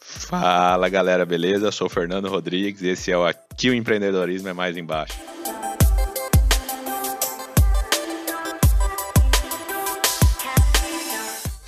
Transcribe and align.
Fala 0.00 0.88
galera, 0.88 1.24
beleza? 1.24 1.66
Eu 1.66 1.72
sou 1.72 1.86
o 1.86 1.90
Fernando 1.90 2.28
Rodrigues 2.28 2.82
e 2.82 2.88
esse 2.88 3.12
é 3.12 3.16
o 3.16 3.24
Aqui 3.24 3.70
o 3.70 3.74
Empreendedorismo 3.74 4.48
é 4.48 4.52
Mais 4.52 4.76
Embaixo. 4.76 5.14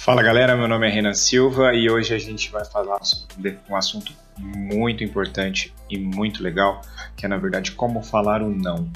Fala 0.06 0.22
galera, 0.22 0.56
meu 0.56 0.68
nome 0.68 0.86
é 0.86 0.90
Renan 0.90 1.14
Silva 1.14 1.74
e 1.74 1.90
hoje 1.90 2.14
a 2.14 2.18
gente 2.18 2.50
vai 2.50 2.64
falar 2.64 3.04
sobre 3.04 3.58
um 3.68 3.74
assunto 3.74 4.12
muito 4.38 5.02
importante 5.02 5.74
e 5.90 5.98
muito 5.98 6.42
legal, 6.42 6.80
que 7.16 7.26
é 7.26 7.28
na 7.28 7.36
verdade 7.36 7.72
como 7.72 8.02
falar 8.02 8.40
o 8.40 8.48
não. 8.48 8.88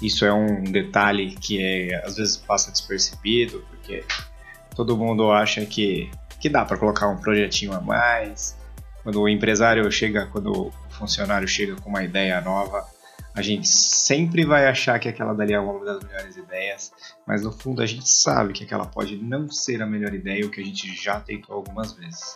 Isso 0.00 0.24
é 0.24 0.32
um 0.32 0.62
detalhe 0.64 1.34
que 1.36 1.62
é, 1.62 2.02
às 2.04 2.16
vezes 2.16 2.36
passa 2.36 2.70
despercebido, 2.70 3.64
porque 3.70 4.04
todo 4.74 4.96
mundo 4.96 5.30
acha 5.30 5.64
que, 5.64 6.10
que 6.38 6.48
dá 6.48 6.64
para 6.64 6.76
colocar 6.76 7.08
um 7.08 7.16
projetinho 7.16 7.72
a 7.72 7.80
mais, 7.80 8.56
quando 9.02 9.20
o 9.22 9.28
empresário 9.28 9.90
chega, 9.90 10.26
quando 10.26 10.52
o 10.52 10.72
funcionário 10.90 11.46
chega 11.48 11.76
com 11.76 11.88
uma 11.88 12.02
ideia 12.02 12.40
nova, 12.40 12.86
a 13.36 13.42
gente 13.42 13.68
sempre 13.68 14.44
vai 14.44 14.66
achar 14.66 14.98
que 14.98 15.08
aquela 15.08 15.34
dali 15.34 15.52
é 15.52 15.60
uma 15.60 15.84
das 15.84 16.02
melhores 16.02 16.36
ideias, 16.36 16.90
mas 17.26 17.42
no 17.42 17.52
fundo 17.52 17.82
a 17.82 17.86
gente 17.86 18.08
sabe 18.08 18.54
que 18.54 18.64
aquela 18.64 18.86
pode 18.86 19.16
não 19.16 19.50
ser 19.50 19.82
a 19.82 19.86
melhor 19.86 20.14
ideia, 20.14 20.46
o 20.46 20.50
que 20.50 20.60
a 20.60 20.64
gente 20.64 20.94
já 20.94 21.20
tentou 21.20 21.56
algumas 21.56 21.92
vezes. 21.92 22.34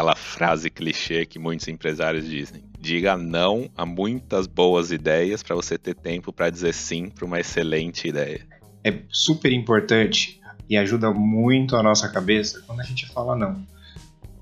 Aquela 0.00 0.16
frase 0.16 0.70
clichê 0.70 1.26
que 1.26 1.38
muitos 1.38 1.68
empresários 1.68 2.24
dizem. 2.24 2.64
Diga 2.78 3.18
não 3.18 3.70
a 3.76 3.84
muitas 3.84 4.46
boas 4.46 4.90
ideias 4.90 5.42
para 5.42 5.54
você 5.54 5.76
ter 5.76 5.94
tempo 5.94 6.32
para 6.32 6.48
dizer 6.48 6.72
sim 6.72 7.10
para 7.10 7.26
uma 7.26 7.38
excelente 7.38 8.08
ideia. 8.08 8.46
É 8.82 9.02
super 9.10 9.52
importante 9.52 10.40
e 10.70 10.78
ajuda 10.78 11.12
muito 11.12 11.76
a 11.76 11.82
nossa 11.82 12.08
cabeça 12.08 12.62
quando 12.66 12.80
a 12.80 12.84
gente 12.84 13.06
fala 13.08 13.36
não. 13.36 13.62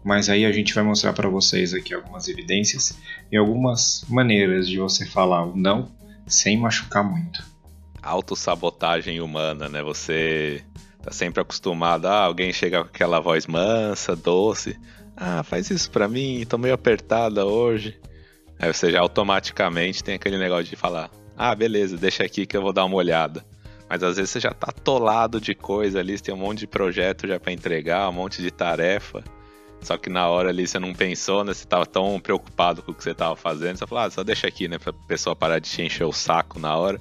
Mas 0.04 0.28
aí 0.28 0.44
a 0.44 0.52
gente 0.52 0.72
vai 0.72 0.84
mostrar 0.84 1.12
para 1.12 1.28
vocês 1.28 1.74
aqui 1.74 1.92
algumas 1.92 2.28
evidências 2.28 2.96
e 3.32 3.36
algumas 3.36 4.04
maneiras 4.08 4.68
de 4.68 4.78
você 4.78 5.04
falar 5.04 5.44
o 5.44 5.56
não 5.56 5.90
sem 6.24 6.56
machucar 6.56 7.02
muito. 7.02 7.42
Autossabotagem 8.00 9.20
humana, 9.20 9.68
né? 9.68 9.82
Você 9.82 10.62
tá 11.02 11.10
sempre 11.10 11.40
acostumado, 11.42 12.06
ah, 12.06 12.24
alguém 12.24 12.52
chega 12.52 12.84
com 12.84 12.90
aquela 12.90 13.18
voz 13.18 13.46
mansa, 13.46 14.14
doce, 14.14 14.78
ah, 15.20 15.42
faz 15.42 15.68
isso 15.68 15.90
pra 15.90 16.06
mim, 16.06 16.46
tô 16.48 16.56
meio 16.56 16.74
apertada 16.74 17.44
hoje. 17.44 17.98
Aí 18.58 18.72
você 18.72 18.90
já 18.90 19.00
automaticamente 19.00 20.02
tem 20.02 20.14
aquele 20.14 20.38
negócio 20.38 20.64
de 20.64 20.76
falar, 20.76 21.10
ah, 21.36 21.54
beleza, 21.54 21.96
deixa 21.96 22.24
aqui 22.24 22.46
que 22.46 22.56
eu 22.56 22.62
vou 22.62 22.72
dar 22.72 22.84
uma 22.84 22.96
olhada. 22.96 23.44
Mas 23.88 24.02
às 24.02 24.16
vezes 24.16 24.30
você 24.30 24.40
já 24.40 24.50
tá 24.50 24.68
atolado 24.68 25.40
de 25.40 25.54
coisa 25.54 25.98
ali, 25.98 26.16
você 26.16 26.24
tem 26.24 26.34
um 26.34 26.38
monte 26.38 26.60
de 26.60 26.66
projeto 26.68 27.26
já 27.26 27.40
para 27.40 27.52
entregar, 27.52 28.08
um 28.08 28.12
monte 28.12 28.40
de 28.40 28.50
tarefa. 28.50 29.24
Só 29.80 29.96
que 29.96 30.08
na 30.08 30.28
hora 30.28 30.50
ali 30.50 30.66
você 30.66 30.78
não 30.78 30.92
pensou, 30.92 31.42
né? 31.42 31.52
Você 31.52 31.66
tava 31.66 31.86
tão 31.86 32.20
preocupado 32.20 32.82
com 32.82 32.92
o 32.92 32.94
que 32.94 33.02
você 33.02 33.14
tava 33.14 33.34
fazendo, 33.34 33.76
você 33.76 33.86
falou, 33.86 34.04
ah, 34.04 34.10
só 34.10 34.22
deixa 34.22 34.46
aqui, 34.46 34.68
né? 34.68 34.78
Pra 34.78 34.92
pessoa 34.92 35.34
parar 35.34 35.58
de 35.58 35.68
te 35.68 35.82
encher 35.82 36.04
o 36.04 36.12
saco 36.12 36.60
na 36.60 36.76
hora. 36.76 37.00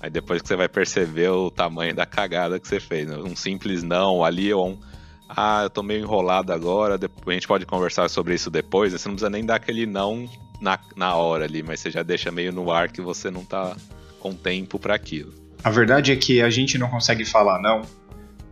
Aí 0.00 0.10
depois 0.10 0.42
que 0.42 0.48
você 0.48 0.56
vai 0.56 0.68
perceber 0.68 1.28
o 1.28 1.50
tamanho 1.50 1.94
da 1.94 2.04
cagada 2.04 2.58
que 2.58 2.68
você 2.68 2.80
fez, 2.80 3.06
né? 3.06 3.16
Um 3.16 3.36
simples 3.36 3.82
não 3.82 4.24
ali 4.24 4.52
ou 4.52 4.70
um 4.70 4.89
ah, 5.36 5.62
eu 5.64 5.70
tô 5.70 5.82
meio 5.82 6.00
enrolado 6.00 6.52
agora, 6.52 6.98
a 7.26 7.32
gente 7.32 7.46
pode 7.46 7.66
conversar 7.66 8.08
sobre 8.08 8.34
isso 8.34 8.50
depois, 8.50 8.92
né? 8.92 8.98
você 8.98 9.08
não 9.08 9.14
precisa 9.14 9.30
nem 9.30 9.44
dar 9.44 9.56
aquele 9.56 9.86
não 9.86 10.28
na, 10.60 10.78
na 10.96 11.14
hora 11.14 11.44
ali, 11.44 11.62
mas 11.62 11.80
você 11.80 11.90
já 11.90 12.02
deixa 12.02 12.30
meio 12.30 12.52
no 12.52 12.70
ar 12.70 12.90
que 12.90 13.00
você 13.00 13.30
não 13.30 13.44
tá 13.44 13.76
com 14.18 14.34
tempo 14.34 14.78
para 14.78 14.94
aquilo. 14.94 15.32
A 15.62 15.70
verdade 15.70 16.12
é 16.12 16.16
que 16.16 16.40
a 16.40 16.50
gente 16.50 16.78
não 16.78 16.88
consegue 16.88 17.24
falar 17.24 17.60
não, 17.60 17.82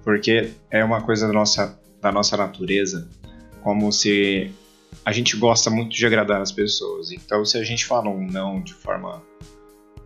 porque 0.02 0.52
é 0.70 0.84
uma 0.84 1.02
coisa 1.02 1.26
da 1.26 1.32
nossa, 1.32 1.78
da 2.00 2.12
nossa 2.12 2.36
natureza, 2.36 3.08
como 3.62 3.92
se 3.92 4.50
a 5.04 5.12
gente 5.12 5.36
gosta 5.36 5.70
muito 5.70 5.94
de 5.94 6.06
agradar 6.06 6.40
as 6.40 6.52
pessoas. 6.52 7.12
Então, 7.12 7.44
se 7.44 7.58
a 7.58 7.64
gente 7.64 7.84
fala 7.86 8.08
um 8.08 8.26
não 8.26 8.62
de 8.62 8.74
forma 8.74 9.22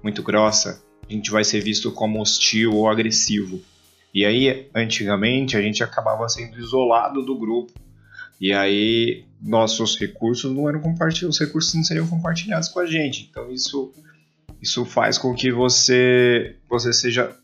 muito 0.03 0.23
grossa, 0.23 0.83
a 1.09 1.13
gente 1.13 1.31
vai 1.31 1.45
ser 1.45 1.61
visto 1.61 1.91
como 1.93 2.21
hostil 2.21 2.73
ou 2.73 2.89
agressivo. 2.89 3.61
E 4.15 4.25
aí, 4.25 4.69
antigamente, 4.75 5.57
a 5.57 5.63
gente 5.63 5.83
acabava 5.83 6.29
sendo 6.29 6.59
isolado 6.59 7.23
do 7.23 7.39
grupo. 7.39 7.73
E 8.41 8.53
aí, 8.53 9.25
nossos 9.41 9.99
recursos 9.99 10.55
não 10.55 10.69
eram 10.69 10.81
compartilhados, 10.81 11.37
os 11.37 11.47
recursos 11.47 11.75
não 11.75 11.85
seriam 11.85 12.07
compartilhados 12.07 12.69
com 12.69 12.81
a 12.81 12.87
gente. 12.87 13.29
Então, 13.31 13.51
isso, 13.51 13.93
isso 14.61 14.85
faz 14.85 15.17
com 15.17 15.35
que 15.35 15.51
você, 15.51 16.57
você 16.69 16.93
seja 16.93 17.35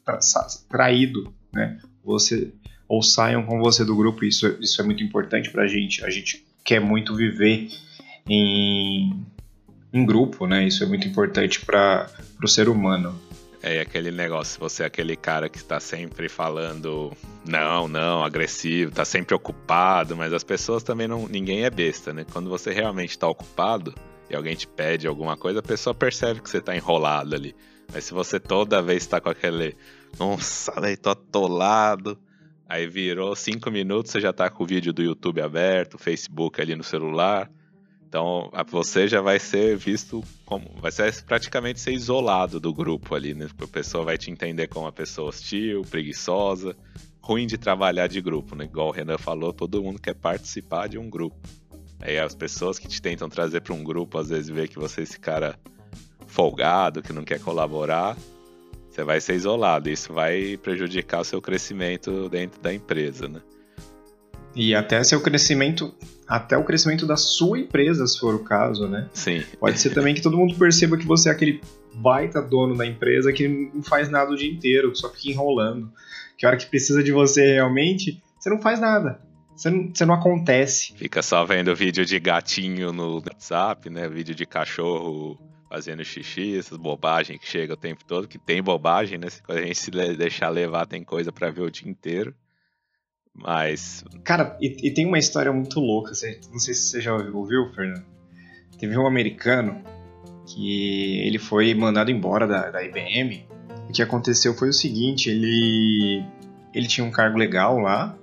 traído, 0.68 1.32
né? 1.52 1.78
Você, 2.04 2.52
ou 2.86 3.02
saiam 3.02 3.44
com 3.44 3.58
você 3.60 3.84
do 3.84 3.96
grupo. 3.96 4.24
Isso, 4.24 4.46
isso 4.60 4.80
é 4.80 4.84
muito 4.84 5.02
importante 5.02 5.50
para 5.50 5.64
a 5.64 5.68
gente. 5.68 6.04
A 6.04 6.10
gente 6.10 6.44
quer 6.64 6.80
muito 6.80 7.14
viver 7.14 7.70
em, 8.28 9.24
em 9.92 10.04
grupo, 10.04 10.46
né? 10.46 10.66
Isso 10.66 10.82
é 10.84 10.86
muito 10.86 11.08
importante 11.08 11.64
para 11.64 12.10
o 12.42 12.48
ser 12.48 12.68
humano. 12.68 13.18
É 13.70 13.80
aquele 13.80 14.10
negócio, 14.10 14.58
você 14.58 14.82
é 14.82 14.86
aquele 14.86 15.14
cara 15.14 15.46
que 15.46 15.58
está 15.58 15.78
sempre 15.78 16.26
falando 16.26 17.12
não, 17.44 17.86
não, 17.86 18.24
agressivo, 18.24 18.88
está 18.88 19.04
sempre 19.04 19.34
ocupado, 19.34 20.16
mas 20.16 20.32
as 20.32 20.42
pessoas 20.42 20.82
também 20.82 21.06
não. 21.06 21.28
Ninguém 21.28 21.64
é 21.64 21.68
besta, 21.68 22.14
né? 22.14 22.24
Quando 22.32 22.48
você 22.48 22.72
realmente 22.72 23.10
está 23.10 23.28
ocupado 23.28 23.94
e 24.30 24.34
alguém 24.34 24.56
te 24.56 24.66
pede 24.66 25.06
alguma 25.06 25.36
coisa, 25.36 25.58
a 25.58 25.62
pessoa 25.62 25.92
percebe 25.92 26.40
que 26.40 26.48
você 26.48 26.56
está 26.56 26.74
enrolado 26.74 27.34
ali. 27.34 27.54
Mas 27.92 28.04
se 28.04 28.14
você 28.14 28.40
toda 28.40 28.80
vez 28.80 29.02
está 29.02 29.20
com 29.20 29.28
aquele. 29.28 29.76
Nossa, 30.18 30.72
velho, 30.80 30.96
tô 30.96 31.10
atolado. 31.10 32.18
Aí 32.66 32.86
virou 32.86 33.36
cinco 33.36 33.70
minutos, 33.70 34.12
você 34.12 34.18
já 34.18 34.32
tá 34.32 34.48
com 34.48 34.64
o 34.64 34.66
vídeo 34.66 34.94
do 34.94 35.02
YouTube 35.02 35.42
aberto, 35.42 35.96
o 35.96 35.98
Facebook 35.98 36.58
ali 36.58 36.74
no 36.74 36.84
celular. 36.84 37.50
Então 38.08 38.50
você 38.70 39.06
já 39.06 39.20
vai 39.20 39.38
ser 39.38 39.76
visto 39.76 40.24
como. 40.46 40.70
Vai 40.80 40.90
ser 40.90 41.22
praticamente 41.24 41.78
ser 41.78 41.92
isolado 41.92 42.58
do 42.58 42.72
grupo 42.72 43.14
ali, 43.14 43.34
né? 43.34 43.46
A 43.60 43.66
pessoa 43.66 44.02
vai 44.02 44.16
te 44.16 44.30
entender 44.30 44.66
como 44.66 44.86
uma 44.86 44.92
pessoa 44.92 45.28
hostil, 45.28 45.82
preguiçosa, 45.82 46.74
ruim 47.20 47.46
de 47.46 47.58
trabalhar 47.58 48.06
de 48.06 48.22
grupo, 48.22 48.56
né? 48.56 48.64
Igual 48.64 48.88
o 48.88 48.92
Renan 48.92 49.18
falou, 49.18 49.52
todo 49.52 49.82
mundo 49.82 50.00
quer 50.00 50.14
participar 50.14 50.88
de 50.88 50.96
um 50.96 51.10
grupo. 51.10 51.36
Aí 52.00 52.18
as 52.18 52.34
pessoas 52.34 52.78
que 52.78 52.88
te 52.88 53.02
tentam 53.02 53.28
trazer 53.28 53.60
para 53.60 53.74
um 53.74 53.84
grupo, 53.84 54.16
às 54.16 54.30
vezes 54.30 54.48
vê 54.48 54.66
que 54.66 54.78
você 54.78 55.02
é 55.02 55.04
esse 55.04 55.20
cara 55.20 55.58
folgado, 56.26 57.02
que 57.02 57.12
não 57.12 57.24
quer 57.24 57.40
colaborar, 57.40 58.16
você 58.88 59.04
vai 59.04 59.20
ser 59.20 59.34
isolado. 59.34 59.90
Isso 59.90 60.14
vai 60.14 60.56
prejudicar 60.56 61.20
o 61.20 61.24
seu 61.24 61.42
crescimento 61.42 62.26
dentro 62.30 62.58
da 62.62 62.72
empresa, 62.72 63.28
né? 63.28 63.42
E 64.56 64.74
até 64.74 65.04
seu 65.04 65.20
crescimento, 65.20 65.94
até 66.28 66.56
o 66.58 66.64
crescimento 66.64 67.06
da 67.06 67.16
sua 67.16 67.58
empresa, 67.58 68.06
se 68.06 68.18
for 68.18 68.34
o 68.34 68.44
caso, 68.44 68.86
né? 68.86 69.08
Sim. 69.14 69.42
Pode 69.58 69.80
ser 69.80 69.90
também 69.90 70.14
que 70.14 70.20
todo 70.20 70.36
mundo 70.36 70.54
perceba 70.56 70.98
que 70.98 71.06
você 71.06 71.30
é 71.30 71.32
aquele 71.32 71.60
baita 71.94 72.42
dono 72.42 72.76
da 72.76 72.86
empresa 72.86 73.32
que 73.32 73.48
não 73.48 73.82
faz 73.82 74.10
nada 74.10 74.30
o 74.30 74.36
dia 74.36 74.50
inteiro, 74.50 74.94
só 74.94 75.08
fica 75.08 75.30
enrolando. 75.30 75.90
Que 76.36 76.44
a 76.44 76.50
hora 76.50 76.58
que 76.58 76.66
precisa 76.66 77.02
de 77.02 77.10
você 77.10 77.54
realmente, 77.54 78.22
você 78.38 78.50
não 78.50 78.60
faz 78.60 78.78
nada. 78.78 79.20
Você 79.56 79.70
não, 79.70 79.90
você 79.92 80.04
não 80.04 80.14
acontece. 80.14 80.94
Fica 80.94 81.22
só 81.22 81.44
vendo 81.44 81.74
vídeo 81.74 82.04
de 82.04 82.20
gatinho 82.20 82.92
no 82.92 83.16
WhatsApp, 83.16 83.90
né? 83.90 84.08
Vídeo 84.08 84.34
de 84.34 84.46
cachorro 84.46 85.36
fazendo 85.68 86.04
xixi, 86.04 86.56
essas 86.56 86.78
bobagens 86.78 87.40
que 87.40 87.46
chega 87.46 87.74
o 87.74 87.76
tempo 87.76 88.04
todo, 88.04 88.28
que 88.28 88.38
tem 88.38 88.62
bobagem, 88.62 89.18
né? 89.18 89.28
Se 89.28 89.42
a 89.48 89.60
gente 89.60 89.78
se 89.78 89.90
deixar 89.90 90.48
levar, 90.50 90.86
tem 90.86 91.02
coisa 91.02 91.32
para 91.32 91.50
ver 91.50 91.62
o 91.62 91.70
dia 91.70 91.90
inteiro. 91.90 92.34
Mas. 93.42 94.04
Cara, 94.24 94.56
e, 94.60 94.88
e, 94.88 94.90
tem 94.90 95.06
uma 95.06 95.18
história 95.18 95.52
muito 95.52 95.80
louca. 95.80 96.10
Não 96.50 96.58
sei 96.58 96.74
se 96.74 96.90
você 96.90 97.00
já 97.00 97.14
ouviu, 97.14 97.70
Fernando. 97.74 98.04
Teve 98.78 98.96
um 98.98 99.06
americano 99.06 99.82
que 100.46 101.20
ele 101.20 101.38
foi 101.38 101.74
mandado 101.74 102.10
embora 102.10 102.46
da, 102.46 102.70
da 102.70 102.82
IBM. 102.82 103.46
O 103.88 103.92
que 103.92 104.02
aconteceu 104.02 104.54
foi 104.54 104.68
o 104.68 104.72
seguinte: 104.72 105.30
ele, 105.30 106.24
ele 106.74 106.86
tinha 106.86 107.06
um 107.06 107.10
cargo 107.10 107.38
legal 107.38 107.78
lá. 107.78 108.16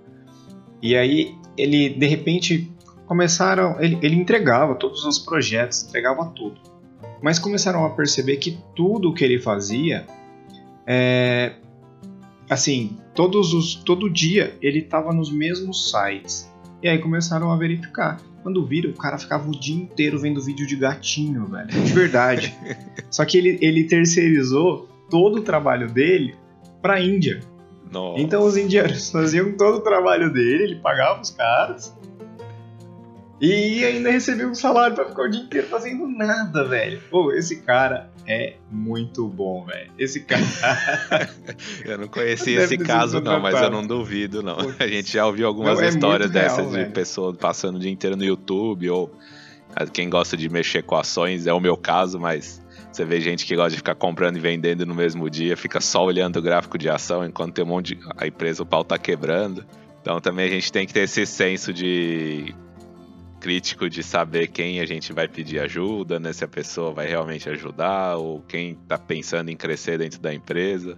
E 0.81 0.95
aí 0.95 1.35
ele, 1.57 1.89
de 1.89 2.05
repente, 2.05 2.71
começaram. 3.05 3.81
Ele, 3.81 3.97
ele 4.01 4.15
entregava 4.15 4.75
todos 4.75 5.05
os 5.05 5.17
projetos, 5.17 5.83
entregava 5.83 6.25
tudo. 6.35 6.59
Mas 7.21 7.39
começaram 7.39 7.85
a 7.85 7.89
perceber 7.89 8.37
que 8.37 8.59
tudo 8.75 9.09
o 9.09 9.13
que 9.13 9.23
ele 9.23 9.39
fazia 9.39 10.05
é, 10.85 11.53
assim, 12.49 12.97
todos 13.13 13.53
os, 13.53 13.75
todo 13.75 14.09
dia 14.09 14.57
ele 14.61 14.79
estava 14.79 15.13
nos 15.13 15.31
mesmos 15.31 15.91
sites. 15.91 16.51
E 16.81 16.87
aí 16.87 16.99
começaram 16.99 17.51
a 17.51 17.57
verificar. 17.57 18.19
Quando 18.43 18.63
viram, 18.65 18.91
o 18.91 18.93
cara 18.93 19.17
ficava 19.17 19.47
o 19.47 19.51
dia 19.51 19.75
inteiro 19.75 20.19
vendo 20.19 20.39
vídeo 20.39 20.67
de 20.67 20.75
gatinho, 20.75 21.47
velho. 21.47 21.67
De 21.67 21.93
verdade. 21.93 22.55
Só 23.09 23.25
que 23.25 23.37
ele, 23.37 23.57
ele 23.59 23.85
terceirizou 23.85 24.87
todo 25.09 25.37
o 25.37 25.41
trabalho 25.41 25.91
dele 25.91 26.35
pra 26.81 27.01
Índia. 27.01 27.41
Nossa. 27.91 28.21
Então 28.21 28.43
os 28.43 28.55
indianos 28.57 29.09
faziam 29.09 29.51
todo 29.53 29.77
o 29.77 29.81
trabalho 29.81 30.31
dele, 30.31 30.63
ele 30.63 30.75
pagava 30.75 31.21
os 31.21 31.31
caras. 31.31 31.95
E 33.41 33.83
ainda 33.83 34.11
recebia 34.11 34.47
um 34.47 34.55
salário 34.55 34.95
para 34.95 35.05
ficar 35.05 35.23
o 35.23 35.29
dia 35.29 35.41
inteiro 35.41 35.67
fazendo 35.67 36.07
nada, 36.07 36.63
velho. 36.65 37.01
Pô, 37.09 37.31
esse 37.33 37.57
cara 37.61 38.09
é 38.27 38.55
muito 38.71 39.27
bom, 39.27 39.65
velho. 39.65 39.91
Esse 39.97 40.21
cara. 40.21 40.43
eu 41.85 41.97
não 41.97 42.07
conheci 42.07 42.53
esse 42.53 42.77
caso, 42.77 43.21
não, 43.21 43.39
mas 43.39 43.61
eu 43.61 43.69
não 43.69 43.85
duvido, 43.85 44.41
não. 44.41 44.57
A 44.79 44.87
gente 44.87 45.11
já 45.11 45.25
ouviu 45.25 45.47
algumas 45.47 45.77
não, 45.77 45.85
é 45.85 45.89
histórias 45.89 46.31
dessas 46.31 46.71
real, 46.73 46.85
de 46.85 46.91
pessoas 46.91 47.37
passando 47.37 47.75
o 47.75 47.79
dia 47.79 47.91
inteiro 47.91 48.15
no 48.15 48.23
YouTube, 48.23 48.89
ou 48.89 49.11
quem 49.93 50.09
gosta 50.09 50.35
de 50.35 50.49
mexer 50.49 50.83
com 50.83 50.95
ações, 50.95 51.47
é 51.47 51.53
o 51.53 51.59
meu 51.59 51.77
caso, 51.77 52.19
mas 52.19 52.61
você 52.91 53.03
vê 53.03 53.19
gente 53.19 53.45
que 53.45 53.55
gosta 53.55 53.71
de 53.71 53.77
ficar 53.77 53.95
comprando 53.95 54.37
e 54.37 54.39
vendendo 54.39 54.85
no 54.85 54.95
mesmo 54.95 55.29
dia, 55.29 55.57
fica 55.57 55.81
só 55.81 56.03
olhando 56.03 56.37
o 56.37 56.41
gráfico 56.41 56.77
de 56.77 56.89
ação 56.89 57.25
enquanto 57.25 57.53
tem 57.53 57.65
um 57.65 57.67
monte 57.67 57.95
de. 57.95 57.99
a 58.17 58.25
empresa, 58.25 58.63
o 58.63 58.65
pau 58.65 58.83
tá 58.83 58.97
quebrando. 58.97 59.65
Então 60.01 60.21
também 60.21 60.47
a 60.47 60.49
gente 60.49 60.71
tem 60.71 60.85
que 60.85 60.93
ter 60.93 61.01
esse 61.01 61.25
senso 61.25 61.73
de 61.73 62.55
crítico 63.45 63.87
de 63.87 64.01
saber 64.01 64.47
quem 64.47 64.79
a 64.79 64.87
gente 64.87 65.13
vai 65.13 65.27
pedir 65.27 65.59
ajuda, 65.59 66.19
né? 66.19 66.33
Se 66.33 66.43
a 66.43 66.47
pessoa 66.47 66.91
vai 66.91 67.05
realmente 67.05 67.47
ajudar 67.47 68.15
ou 68.15 68.41
quem 68.41 68.71
está 68.71 68.97
pensando 68.97 69.51
em 69.51 69.55
crescer 69.55 69.99
dentro 69.99 70.19
da 70.19 70.33
empresa. 70.33 70.97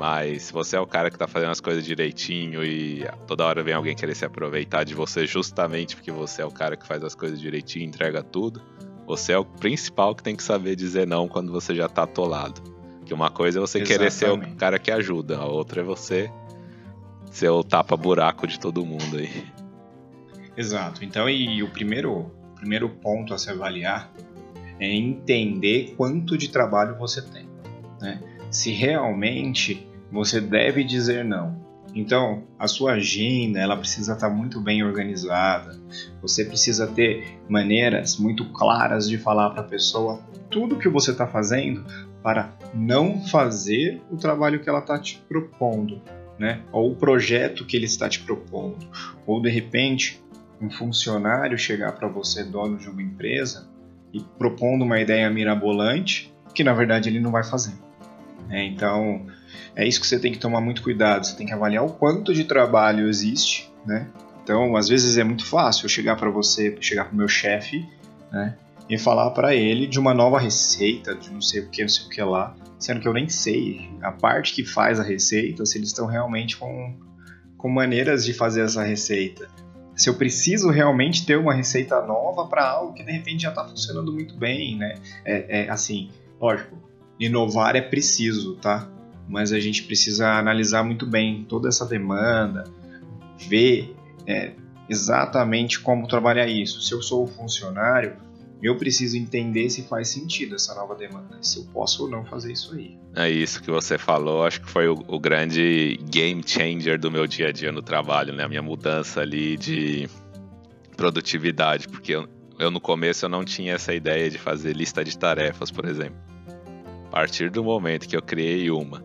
Mas 0.00 0.44
se 0.44 0.54
você 0.54 0.74
é 0.76 0.80
o 0.80 0.86
cara 0.86 1.10
que 1.10 1.16
está 1.16 1.28
fazendo 1.28 1.50
as 1.50 1.60
coisas 1.60 1.84
direitinho 1.84 2.64
e 2.64 3.06
toda 3.26 3.44
hora 3.44 3.62
vem 3.62 3.74
alguém 3.74 3.94
querer 3.94 4.14
se 4.14 4.24
aproveitar 4.24 4.84
de 4.84 4.94
você 4.94 5.26
justamente 5.26 5.96
porque 5.96 6.10
você 6.10 6.40
é 6.40 6.46
o 6.46 6.50
cara 6.50 6.78
que 6.78 6.86
faz 6.86 7.04
as 7.04 7.14
coisas 7.14 7.38
direitinho, 7.38 7.84
entrega 7.84 8.22
tudo, 8.22 8.62
você 9.06 9.34
é 9.34 9.38
o 9.38 9.44
principal 9.44 10.14
que 10.14 10.22
tem 10.22 10.34
que 10.34 10.42
saber 10.42 10.76
dizer 10.76 11.06
não 11.06 11.28
quando 11.28 11.52
você 11.52 11.74
já 11.74 11.84
está 11.84 12.04
atolado. 12.04 12.58
Que 13.04 13.12
uma 13.12 13.28
coisa 13.28 13.58
é 13.58 13.60
você 13.60 13.80
Exatamente. 13.80 13.98
querer 13.98 14.10
ser 14.10 14.30
o 14.30 14.56
cara 14.56 14.78
que 14.78 14.90
ajuda, 14.90 15.36
a 15.36 15.44
outra 15.44 15.82
é 15.82 15.84
você 15.84 16.30
ser 17.30 17.50
o 17.50 17.62
tapa-buraco 17.62 18.46
de 18.46 18.58
todo 18.58 18.82
mundo 18.82 19.18
aí. 19.18 19.44
Exato. 20.56 21.04
Então, 21.04 21.28
e, 21.28 21.62
o 21.62 21.68
primeiro, 21.68 22.30
primeiro 22.54 22.88
ponto 22.88 23.34
a 23.34 23.38
se 23.38 23.50
avaliar 23.50 24.12
é 24.80 24.90
entender 24.92 25.94
quanto 25.96 26.36
de 26.36 26.48
trabalho 26.48 26.96
você 26.98 27.22
tem. 27.22 27.48
Né? 28.00 28.20
Se 28.50 28.70
realmente 28.70 29.86
você 30.10 30.40
deve 30.40 30.84
dizer 30.84 31.24
não. 31.24 31.64
Então, 31.94 32.44
a 32.58 32.68
sua 32.68 32.92
agenda 32.92 33.58
ela 33.58 33.76
precisa 33.76 34.12
estar 34.12 34.28
muito 34.28 34.60
bem 34.60 34.84
organizada. 34.84 35.80
Você 36.20 36.44
precisa 36.44 36.86
ter 36.86 37.38
maneiras 37.48 38.18
muito 38.18 38.44
claras 38.52 39.08
de 39.08 39.16
falar 39.16 39.50
para 39.50 39.62
a 39.62 39.64
pessoa 39.64 40.20
tudo 40.50 40.78
que 40.78 40.88
você 40.88 41.12
está 41.12 41.26
fazendo 41.26 41.84
para 42.22 42.52
não 42.74 43.24
fazer 43.26 44.02
o 44.10 44.16
trabalho 44.16 44.60
que 44.60 44.68
ela 44.68 44.80
está 44.80 44.98
te 44.98 45.22
propondo, 45.26 46.02
né? 46.38 46.60
Ou 46.70 46.92
o 46.92 46.96
projeto 46.96 47.64
que 47.64 47.76
ele 47.76 47.86
está 47.86 48.08
te 48.08 48.20
propondo, 48.20 48.86
ou 49.26 49.40
de 49.40 49.48
repente 49.48 50.22
um 50.60 50.70
funcionário 50.70 51.58
chegar 51.58 51.92
para 51.92 52.08
você, 52.08 52.42
dono 52.42 52.78
de 52.78 52.88
uma 52.88 53.02
empresa, 53.02 53.68
e 54.12 54.20
propondo 54.38 54.82
uma 54.82 55.00
ideia 55.00 55.28
mirabolante 55.30 56.32
que 56.54 56.64
na 56.64 56.72
verdade 56.72 57.08
ele 57.08 57.20
não 57.20 57.30
vai 57.30 57.44
fazer. 57.44 57.74
É, 58.48 58.64
então 58.64 59.26
é 59.74 59.86
isso 59.86 60.00
que 60.00 60.06
você 60.06 60.18
tem 60.18 60.32
que 60.32 60.38
tomar 60.38 60.60
muito 60.60 60.82
cuidado. 60.82 61.26
Você 61.26 61.36
tem 61.36 61.46
que 61.46 61.52
avaliar 61.52 61.84
o 61.84 61.92
quanto 61.92 62.32
de 62.32 62.44
trabalho 62.44 63.08
existe, 63.08 63.70
né? 63.84 64.08
Então 64.42 64.76
às 64.76 64.88
vezes 64.88 65.18
é 65.18 65.24
muito 65.24 65.44
fácil 65.44 65.84
eu 65.84 65.88
chegar 65.88 66.16
para 66.16 66.30
você, 66.30 66.76
chegar 66.80 67.04
para 67.04 67.14
o 67.14 67.16
meu 67.16 67.28
chefe, 67.28 67.86
né? 68.32 68.56
E 68.88 68.96
falar 68.96 69.32
para 69.32 69.54
ele 69.54 69.86
de 69.86 69.98
uma 69.98 70.14
nova 70.14 70.38
receita, 70.38 71.14
de 71.14 71.30
não 71.30 71.42
sei 71.42 71.60
o 71.60 71.68
que, 71.68 71.82
não 71.82 71.88
sei 71.88 72.06
o 72.06 72.08
que 72.08 72.22
lá, 72.22 72.54
sendo 72.78 73.00
que 73.00 73.08
eu 73.08 73.12
nem 73.12 73.28
sei 73.28 73.90
a 74.00 74.12
parte 74.12 74.54
que 74.54 74.64
faz 74.64 75.00
a 75.00 75.02
receita, 75.02 75.66
se 75.66 75.76
eles 75.76 75.88
estão 75.88 76.06
realmente 76.06 76.56
com, 76.56 76.96
com 77.58 77.68
maneiras 77.68 78.24
de 78.24 78.32
fazer 78.32 78.62
essa 78.62 78.84
receita 78.84 79.48
se 79.96 80.10
eu 80.10 80.14
preciso 80.14 80.68
realmente 80.68 81.24
ter 81.24 81.38
uma 81.38 81.54
receita 81.54 82.02
nova 82.02 82.46
para 82.46 82.68
algo 82.68 82.92
que 82.92 83.02
de 83.02 83.10
repente 83.10 83.42
já 83.42 83.48
está 83.48 83.64
funcionando 83.64 84.12
muito 84.12 84.36
bem, 84.36 84.76
né? 84.76 84.98
É, 85.24 85.62
é, 85.62 85.70
assim, 85.70 86.10
lógico, 86.38 86.76
inovar 87.18 87.74
é 87.74 87.80
preciso, 87.80 88.56
tá? 88.56 88.86
Mas 89.26 89.52
a 89.52 89.58
gente 89.58 89.82
precisa 89.84 90.34
analisar 90.34 90.84
muito 90.84 91.06
bem 91.06 91.44
toda 91.48 91.68
essa 91.68 91.86
demanda, 91.86 92.64
ver 93.48 93.96
é, 94.26 94.52
exatamente 94.88 95.80
como 95.80 96.06
trabalhar 96.06 96.46
isso. 96.46 96.82
Se 96.82 96.92
eu 96.92 97.00
sou 97.00 97.26
funcionário, 97.26 98.16
eu 98.62 98.76
preciso 98.76 99.16
entender 99.16 99.68
se 99.68 99.82
faz 99.82 100.08
sentido 100.08 100.54
essa 100.54 100.74
nova 100.74 100.94
demanda, 100.94 101.38
se 101.42 101.58
eu 101.58 101.64
posso 101.72 102.04
ou 102.04 102.10
não 102.10 102.24
fazer 102.24 102.52
isso 102.52 102.74
aí. 102.74 102.98
É 103.14 103.28
isso 103.28 103.62
que 103.62 103.70
você 103.70 103.98
falou, 103.98 104.44
acho 104.44 104.60
que 104.62 104.70
foi 104.70 104.88
o, 104.88 104.94
o 105.06 105.20
grande 105.20 105.98
game 106.10 106.42
changer 106.44 106.98
do 106.98 107.10
meu 107.10 107.26
dia 107.26 107.48
a 107.48 107.52
dia 107.52 107.70
no 107.70 107.82
trabalho, 107.82 108.32
né? 108.32 108.44
A 108.44 108.48
minha 108.48 108.62
mudança 108.62 109.20
ali 109.20 109.56
de 109.56 110.08
produtividade, 110.96 111.86
porque 111.88 112.12
eu, 112.12 112.28
eu 112.58 112.70
no 112.70 112.80
começo 112.80 113.24
eu 113.26 113.28
não 113.28 113.44
tinha 113.44 113.74
essa 113.74 113.94
ideia 113.94 114.30
de 114.30 114.38
fazer 114.38 114.74
lista 114.74 115.04
de 115.04 115.16
tarefas, 115.16 115.70
por 115.70 115.84
exemplo. 115.84 116.18
A 117.08 117.10
partir 117.10 117.50
do 117.50 117.62
momento 117.62 118.08
que 118.08 118.16
eu 118.16 118.22
criei 118.22 118.70
uma, 118.70 119.04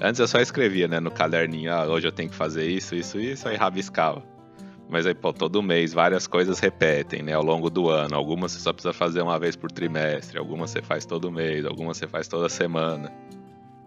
antes 0.00 0.18
eu 0.18 0.26
só 0.28 0.40
escrevia, 0.40 0.88
né, 0.88 1.00
no 1.00 1.10
caderninho, 1.10 1.72
ah, 1.72 1.86
hoje 1.86 2.06
eu 2.06 2.12
tenho 2.12 2.30
que 2.30 2.36
fazer 2.36 2.66
isso, 2.66 2.94
isso, 2.94 3.18
isso, 3.20 3.48
aí 3.48 3.56
rabiscava. 3.56 4.35
Mas 4.88 5.06
aí, 5.06 5.14
pô, 5.14 5.32
todo 5.32 5.62
mês 5.62 5.92
várias 5.92 6.26
coisas 6.26 6.60
repetem, 6.60 7.22
né, 7.22 7.32
ao 7.32 7.42
longo 7.42 7.68
do 7.68 7.88
ano. 7.90 8.14
Algumas 8.14 8.52
você 8.52 8.60
só 8.60 8.72
precisa 8.72 8.92
fazer 8.92 9.20
uma 9.20 9.38
vez 9.38 9.56
por 9.56 9.70
trimestre, 9.70 10.38
algumas 10.38 10.70
você 10.70 10.80
faz 10.80 11.04
todo 11.04 11.30
mês, 11.30 11.64
algumas 11.64 11.96
você 11.96 12.06
faz 12.06 12.28
toda 12.28 12.48
semana. 12.48 13.12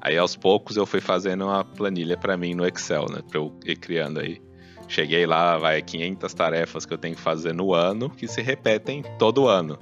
Aí 0.02 0.18
aos 0.18 0.36
poucos 0.36 0.78
eu 0.78 0.86
fui 0.86 1.02
fazendo 1.02 1.46
uma 1.46 1.64
planilha 1.64 2.18
para 2.18 2.36
mim 2.38 2.54
no 2.54 2.66
Excel, 2.66 3.06
né, 3.10 3.22
para 3.28 3.40
eu 3.40 3.54
ir 3.66 3.78
criando 3.78 4.20
aí. 4.20 4.42
Cheguei 4.88 5.26
lá, 5.26 5.58
vai 5.58 5.82
500 5.82 6.34
tarefas 6.34 6.86
que 6.86 6.94
eu 6.94 6.98
tenho 6.98 7.16
que 7.16 7.22
fazer 7.22 7.54
no 7.54 7.74
ano, 7.74 8.10
que 8.10 8.28
se 8.28 8.42
repetem 8.42 9.04
todo 9.18 9.48
ano. 9.48 9.78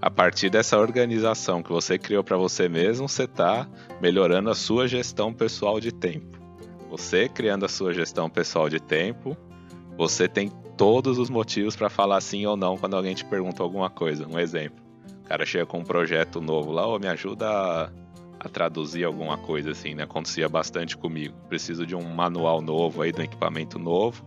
A 0.00 0.10
partir 0.10 0.48
dessa 0.48 0.78
organização 0.78 1.60
que 1.60 1.72
você 1.72 1.98
criou 1.98 2.22
para 2.22 2.36
você 2.36 2.68
mesmo, 2.68 3.08
você 3.08 3.24
está 3.24 3.68
melhorando 4.00 4.48
a 4.48 4.54
sua 4.54 4.86
gestão 4.86 5.34
pessoal 5.34 5.80
de 5.80 5.90
tempo. 5.90 6.38
Você 6.88 7.28
criando 7.28 7.66
a 7.66 7.68
sua 7.68 7.92
gestão 7.92 8.30
pessoal 8.30 8.68
de 8.68 8.78
tempo, 8.78 9.36
você 9.98 10.28
tem 10.28 10.48
todos 10.76 11.18
os 11.18 11.28
motivos 11.28 11.74
para 11.74 11.90
falar 11.90 12.20
sim 12.20 12.46
ou 12.46 12.56
não 12.56 12.78
quando 12.78 12.94
alguém 12.94 13.16
te 13.16 13.24
pergunta 13.24 13.64
alguma 13.64 13.90
coisa. 13.90 14.28
Um 14.28 14.38
exemplo: 14.38 14.80
o 15.24 15.28
cara 15.28 15.44
chega 15.44 15.66
com 15.66 15.80
um 15.80 15.84
projeto 15.84 16.40
novo 16.40 16.70
lá, 16.70 16.86
ou 16.86 17.00
me 17.00 17.08
ajuda 17.08 17.50
a, 17.50 17.90
a, 18.38 18.48
traduzir 18.48 19.02
alguma 19.02 19.36
coisa 19.36 19.72
assim, 19.72 19.96
né? 19.96 20.04
Acontecia 20.04 20.48
bastante 20.48 20.96
comigo. 20.96 21.34
Preciso 21.48 21.84
de 21.84 21.96
um 21.96 22.14
manual 22.14 22.62
novo 22.62 23.02
aí, 23.02 23.10
de 23.10 23.20
um 23.20 23.24
equipamento 23.24 23.76
novo. 23.76 24.24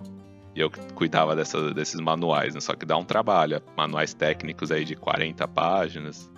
E 0.53 0.59
eu 0.59 0.69
cuidava 0.93 1.33
dessa, 1.33 1.73
desses 1.73 2.01
manuais, 2.01 2.53
né? 2.53 2.59
Só 2.59 2.75
que 2.75 2.85
dá 2.85 2.97
um 2.97 3.05
trabalho. 3.05 3.61
Manuais 3.77 4.13
técnicos 4.13 4.73
aí 4.73 4.83
de 4.83 4.97
40 4.97 5.47
páginas. 5.47 6.29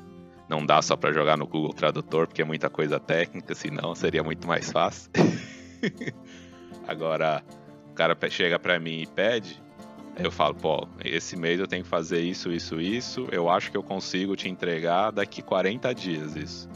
Não 0.48 0.64
dá 0.64 0.80
só 0.84 0.96
para 0.96 1.12
jogar 1.12 1.36
no 1.36 1.48
Google 1.48 1.74
Tradutor, 1.74 2.28
porque 2.28 2.44
é 2.44 2.46
muita 2.46 2.70
coisa 2.70 3.00
técnica, 3.00 3.56
senão 3.56 3.96
seria 3.96 4.22
muito 4.22 4.48
mais 4.48 4.72
fácil. 4.72 5.10
Agora, 6.88 7.44
o 7.94 7.96
cara 7.96 8.18
chega 8.28 8.58
para 8.58 8.80
mim 8.80 9.04
e 9.04 9.06
pede, 9.06 9.62
eu 10.18 10.32
falo, 10.32 10.56
pô, 10.56 10.88
esse 11.06 11.38
mês 11.38 11.60
eu 11.60 11.68
tenho 11.68 11.84
que 11.84 11.90
fazer 11.90 12.22
isso, 12.22 12.52
isso, 12.52 12.82
isso, 12.82 13.28
eu 13.32 13.50
acho 13.50 13.70
que 13.70 13.78
eu 13.78 13.84
consigo 13.84 14.36
te 14.36 14.50
entregar 14.50 15.12
daqui 15.12 15.44
40 15.44 15.94
dias 15.94 16.36
isso. 16.36 16.70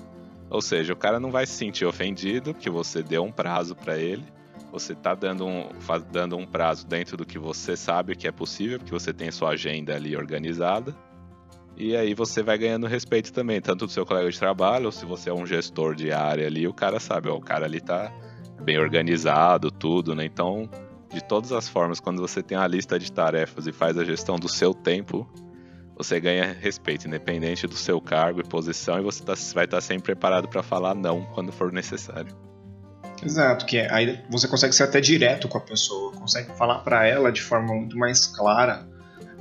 Ou 0.47 0.61
seja, 0.61 0.93
o 0.93 0.95
cara 0.95 1.19
não 1.19 1.31
vai 1.31 1.47
se 1.47 1.53
sentir 1.53 1.85
ofendido 1.85 2.53
que 2.53 2.69
você 2.69 3.01
deu 3.01 3.23
um 3.23 3.31
prazo 3.31 3.75
para 3.75 3.97
ele. 3.97 4.23
Você 4.71 4.93
tá 4.93 5.15
dando 5.15 5.45
um, 5.45 5.69
dando 6.11 6.37
um 6.37 6.45
prazo 6.45 6.85
dentro 6.85 7.17
do 7.17 7.25
que 7.25 7.39
você 7.39 7.75
sabe 7.75 8.15
que 8.15 8.27
é 8.27 8.31
possível, 8.31 8.77
porque 8.77 8.91
você 8.91 9.11
tem 9.11 9.31
sua 9.31 9.49
agenda 9.49 9.95
ali 9.95 10.15
organizada. 10.15 10.95
E 11.75 11.95
aí 11.95 12.13
você 12.13 12.43
vai 12.43 12.59
ganhando 12.59 12.85
respeito 12.85 13.33
também, 13.33 13.59
tanto 13.59 13.87
do 13.87 13.91
seu 13.91 14.05
colega 14.05 14.29
de 14.29 14.37
trabalho, 14.37 14.85
ou 14.85 14.91
se 14.91 15.05
você 15.05 15.31
é 15.31 15.33
um 15.33 15.47
gestor 15.47 15.95
de 15.95 16.11
área 16.11 16.45
ali, 16.45 16.67
o 16.67 16.73
cara 16.73 16.99
sabe, 16.99 17.27
ó, 17.27 17.35
o 17.35 17.41
cara 17.41 17.65
ali 17.65 17.81
tá 17.81 18.11
bem 18.61 18.77
organizado, 18.77 19.71
tudo, 19.71 20.15
né? 20.15 20.25
Então, 20.25 20.69
de 21.09 21.23
todas 21.23 21.51
as 21.51 21.67
formas, 21.69 21.99
quando 21.99 22.21
você 22.21 22.43
tem 22.43 22.57
uma 22.57 22.67
lista 22.67 22.99
de 22.99 23.11
tarefas 23.11 23.67
e 23.67 23.71
faz 23.71 23.97
a 23.97 24.03
gestão 24.03 24.37
do 24.37 24.49
seu 24.49 24.73
tempo, 24.73 25.27
você 25.97 26.19
ganha 26.19 26.55
respeito, 26.59 27.07
independente 27.07 27.65
do 27.65 27.75
seu 27.75 27.99
cargo 27.99 28.39
e 28.39 28.43
posição, 28.43 28.99
e 28.99 29.01
você 29.01 29.23
tá, 29.23 29.33
vai 29.53 29.65
estar 29.65 29.77
tá 29.77 29.81
sempre 29.81 30.03
preparado 30.03 30.47
para 30.47 30.61
falar 30.61 30.93
não 30.93 31.23
quando 31.33 31.51
for 31.51 31.71
necessário. 31.71 32.35
Exato, 33.23 33.65
que 33.65 33.77
é, 33.77 33.91
aí 33.91 34.23
você 34.29 34.47
consegue 34.47 34.75
ser 34.75 34.83
até 34.83 35.01
direto 35.01 35.47
com 35.47 35.57
a 35.57 35.61
pessoa, 35.61 36.11
consegue 36.11 36.55
falar 36.55 36.79
para 36.79 37.07
ela 37.07 37.31
de 37.31 37.41
forma 37.41 37.73
muito 37.73 37.97
mais 37.97 38.27
clara, 38.27 38.87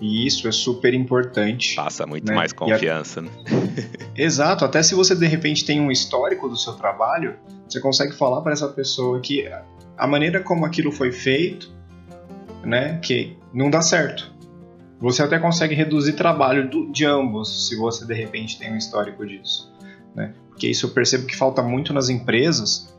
e 0.00 0.26
isso 0.26 0.48
é 0.48 0.52
super 0.52 0.94
importante. 0.94 1.74
Passa 1.74 2.06
muito 2.06 2.26
né? 2.26 2.34
mais 2.34 2.52
confiança, 2.52 3.20
a... 3.20 3.22
né? 3.22 3.30
Exato, 4.16 4.64
até 4.64 4.82
se 4.82 4.94
você 4.94 5.14
de 5.14 5.26
repente 5.26 5.64
tem 5.64 5.80
um 5.80 5.90
histórico 5.90 6.48
do 6.48 6.56
seu 6.56 6.72
trabalho, 6.74 7.36
você 7.68 7.80
consegue 7.80 8.12
falar 8.16 8.40
para 8.40 8.52
essa 8.52 8.68
pessoa 8.68 9.20
que 9.20 9.46
a 9.96 10.06
maneira 10.06 10.40
como 10.40 10.64
aquilo 10.64 10.92
foi 10.92 11.12
feito, 11.12 11.72
né, 12.64 12.98
que 13.02 13.36
não 13.52 13.70
dá 13.70 13.80
certo. 13.80 14.34
Você 15.00 15.22
até 15.22 15.38
consegue 15.38 15.74
reduzir 15.74 16.14
trabalho 16.14 16.68
do, 16.68 16.90
de 16.90 17.04
ambos 17.04 17.68
se 17.68 17.76
você 17.76 18.04
de 18.06 18.14
repente 18.14 18.58
tem 18.58 18.72
um 18.72 18.76
histórico 18.76 19.26
disso, 19.26 19.72
né? 20.14 20.34
Porque 20.48 20.68
isso 20.68 20.86
eu 20.86 20.90
percebo 20.90 21.26
que 21.26 21.36
falta 21.36 21.62
muito 21.62 21.92
nas 21.92 22.08
empresas, 22.08 22.96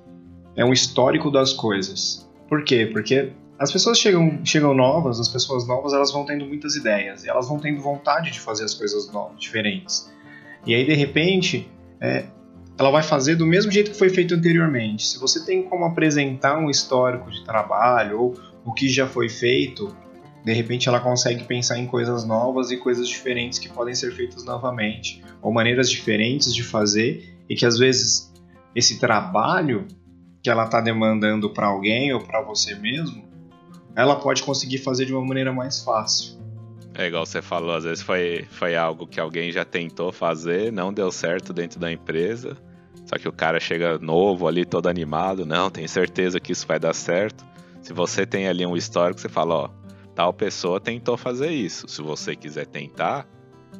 é 0.55 0.63
um 0.63 0.71
histórico 0.71 1.31
das 1.31 1.53
coisas. 1.53 2.29
Por 2.47 2.63
quê? 2.63 2.87
Porque 2.91 3.33
as 3.57 3.71
pessoas 3.71 3.97
chegam, 3.97 4.39
chegam 4.45 4.75
novas, 4.75 5.19
as 5.19 5.27
pessoas 5.27 5.67
novas, 5.67 5.91
elas 5.91 6.11
vão 6.11 6.23
tendo 6.23 6.45
muitas 6.45 6.75
ideias, 6.75 7.23
e 7.23 7.29
elas 7.29 7.47
vão 7.47 7.59
tendo 7.59 7.81
vontade 7.81 8.29
de 8.31 8.39
fazer 8.39 8.63
as 8.63 8.75
coisas 8.75 9.11
novas, 9.11 9.39
diferentes. 9.39 10.11
E 10.65 10.75
aí, 10.75 10.85
de 10.85 10.93
repente, 10.93 11.67
é, 11.99 12.25
ela 12.79 12.91
vai 12.91 13.01
fazer 13.01 13.35
do 13.35 13.45
mesmo 13.45 13.71
jeito 13.71 13.91
que 13.91 13.97
foi 13.97 14.09
feito 14.09 14.35
anteriormente. 14.35 15.07
Se 15.07 15.19
você 15.19 15.43
tem 15.43 15.63
como 15.63 15.85
apresentar 15.85 16.57
um 16.57 16.69
histórico 16.69 17.31
de 17.31 17.43
trabalho 17.43 18.19
ou 18.19 18.39
o 18.63 18.73
que 18.73 18.87
já 18.87 19.07
foi 19.07 19.29
feito, 19.29 19.95
de 20.45 20.53
repente 20.53 20.87
ela 20.87 20.99
consegue 20.99 21.43
pensar 21.43 21.79
em 21.79 21.87
coisas 21.87 22.23
novas 22.25 22.71
e 22.71 22.77
coisas 22.77 23.07
diferentes 23.07 23.57
que 23.57 23.67
podem 23.67 23.95
ser 23.95 24.13
feitas 24.13 24.45
novamente, 24.45 25.23
ou 25.41 25.51
maneiras 25.51 25.89
diferentes 25.89 26.53
de 26.53 26.63
fazer 26.63 27.35
e 27.49 27.55
que 27.55 27.65
às 27.65 27.79
vezes 27.79 28.31
esse 28.75 28.99
trabalho 28.99 29.87
que 30.43 30.49
ela 30.49 30.65
está 30.65 30.79
demandando 30.79 31.49
para 31.49 31.67
alguém 31.67 32.13
ou 32.13 32.21
para 32.21 32.41
você 32.41 32.75
mesmo, 32.75 33.25
ela 33.95 34.15
pode 34.17 34.43
conseguir 34.43 34.77
fazer 34.77 35.05
de 35.05 35.13
uma 35.13 35.25
maneira 35.25 35.51
mais 35.51 35.81
fácil. 35.81 36.37
É 36.93 37.07
igual 37.07 37.25
você 37.25 37.41
falou, 37.41 37.75
às 37.75 37.83
vezes 37.83 38.03
foi, 38.03 38.45
foi 38.49 38.75
algo 38.75 39.05
que 39.05 39.19
alguém 39.19 39.51
já 39.51 39.65
tentou 39.65 40.11
fazer, 40.11 40.71
não 40.71 40.93
deu 40.93 41.11
certo 41.11 41.53
dentro 41.53 41.79
da 41.79 41.91
empresa, 41.91 42.57
só 43.05 43.17
que 43.17 43.27
o 43.27 43.31
cara 43.31 43.59
chega 43.59 43.97
novo 43.99 44.47
ali, 44.47 44.65
todo 44.65 44.87
animado, 44.87 45.45
não, 45.45 45.69
tenho 45.69 45.87
certeza 45.87 46.39
que 46.39 46.51
isso 46.51 46.67
vai 46.67 46.79
dar 46.79 46.93
certo. 46.93 47.45
Se 47.81 47.93
você 47.93 48.25
tem 48.25 48.47
ali 48.47 48.65
um 48.65 48.75
histórico, 48.75 49.19
você 49.19 49.29
fala, 49.29 49.55
ó, 49.55 49.69
tal 50.13 50.33
pessoa 50.33 50.79
tentou 50.79 51.15
fazer 51.15 51.51
isso. 51.51 51.87
Se 51.87 52.01
você 52.01 52.35
quiser 52.35 52.65
tentar, 52.65 53.27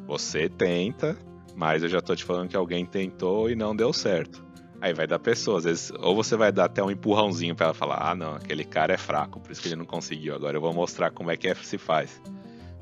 você 0.06 0.48
tenta, 0.48 1.16
mas 1.54 1.82
eu 1.82 1.88
já 1.88 2.00
tô 2.00 2.14
te 2.14 2.24
falando 2.24 2.48
que 2.48 2.56
alguém 2.56 2.86
tentou 2.86 3.50
e 3.50 3.54
não 3.54 3.74
deu 3.74 3.92
certo. 3.92 4.46
Aí 4.80 4.94
vai 4.94 5.06
dar 5.06 5.18
pessoa, 5.18 5.58
às 5.58 5.64
vezes, 5.64 5.92
ou 5.98 6.14
você 6.14 6.36
vai 6.36 6.52
dar 6.52 6.66
até 6.66 6.82
um 6.82 6.90
empurrãozinho 6.90 7.54
para 7.54 7.66
ela 7.66 7.74
falar: 7.74 7.98
"Ah, 8.00 8.14
não, 8.14 8.36
aquele 8.36 8.64
cara 8.64 8.94
é 8.94 8.96
fraco, 8.96 9.40
por 9.40 9.50
isso 9.50 9.60
que 9.60 9.68
ele 9.68 9.76
não 9.76 9.84
conseguiu. 9.84 10.34
Agora 10.34 10.56
eu 10.56 10.60
vou 10.60 10.72
mostrar 10.72 11.10
como 11.10 11.30
é 11.30 11.36
que 11.36 11.48
é, 11.48 11.54
se 11.54 11.76
faz". 11.76 12.22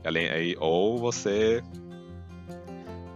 Aí, 0.04 0.54
ou 0.60 0.98
você 0.98 1.64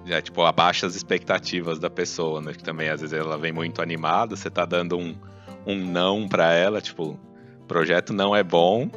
é, 0.07 0.21
tipo, 0.21 0.43
abaixa 0.43 0.87
as 0.87 0.95
expectativas 0.95 1.79
da 1.79 1.91
pessoa, 1.91 2.41
né? 2.41 2.53
Que 2.53 2.63
também 2.63 2.89
às 2.89 3.01
vezes 3.01 3.17
ela 3.17 3.37
vem 3.37 3.53
muito 3.53 3.83
animada, 3.83 4.37
você 4.37 4.51
tá 4.51 4.65
dando 4.65 4.97
um, 4.97 5.15
um 5.67 5.77
não 5.77 6.29
para 6.29 6.53
ela, 6.53 6.81
tipo, 6.81 7.19
projeto 7.67 8.13
não 8.13 8.35
é 8.35 8.43
bom. 8.43 8.91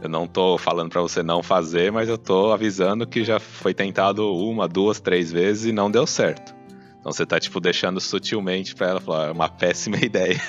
Eu 0.00 0.08
não 0.08 0.26
tô 0.26 0.58
falando 0.58 0.90
para 0.90 1.00
você 1.00 1.22
não 1.22 1.42
fazer, 1.42 1.90
mas 1.90 2.08
eu 2.08 2.18
tô 2.18 2.52
avisando 2.52 3.06
que 3.06 3.24
já 3.24 3.40
foi 3.40 3.72
tentado 3.72 4.34
uma, 4.34 4.68
duas, 4.68 5.00
três 5.00 5.32
vezes 5.32 5.66
e 5.66 5.72
não 5.72 5.90
deu 5.90 6.06
certo. 6.06 6.54
Então 7.00 7.12
você 7.12 7.24
tá, 7.24 7.40
tipo, 7.40 7.60
deixando 7.60 8.00
sutilmente 8.00 8.74
para 8.74 8.88
ela 8.88 9.00
falar, 9.00 9.28
é 9.28 9.32
uma 9.32 9.48
péssima 9.48 9.96
ideia. 10.04 10.40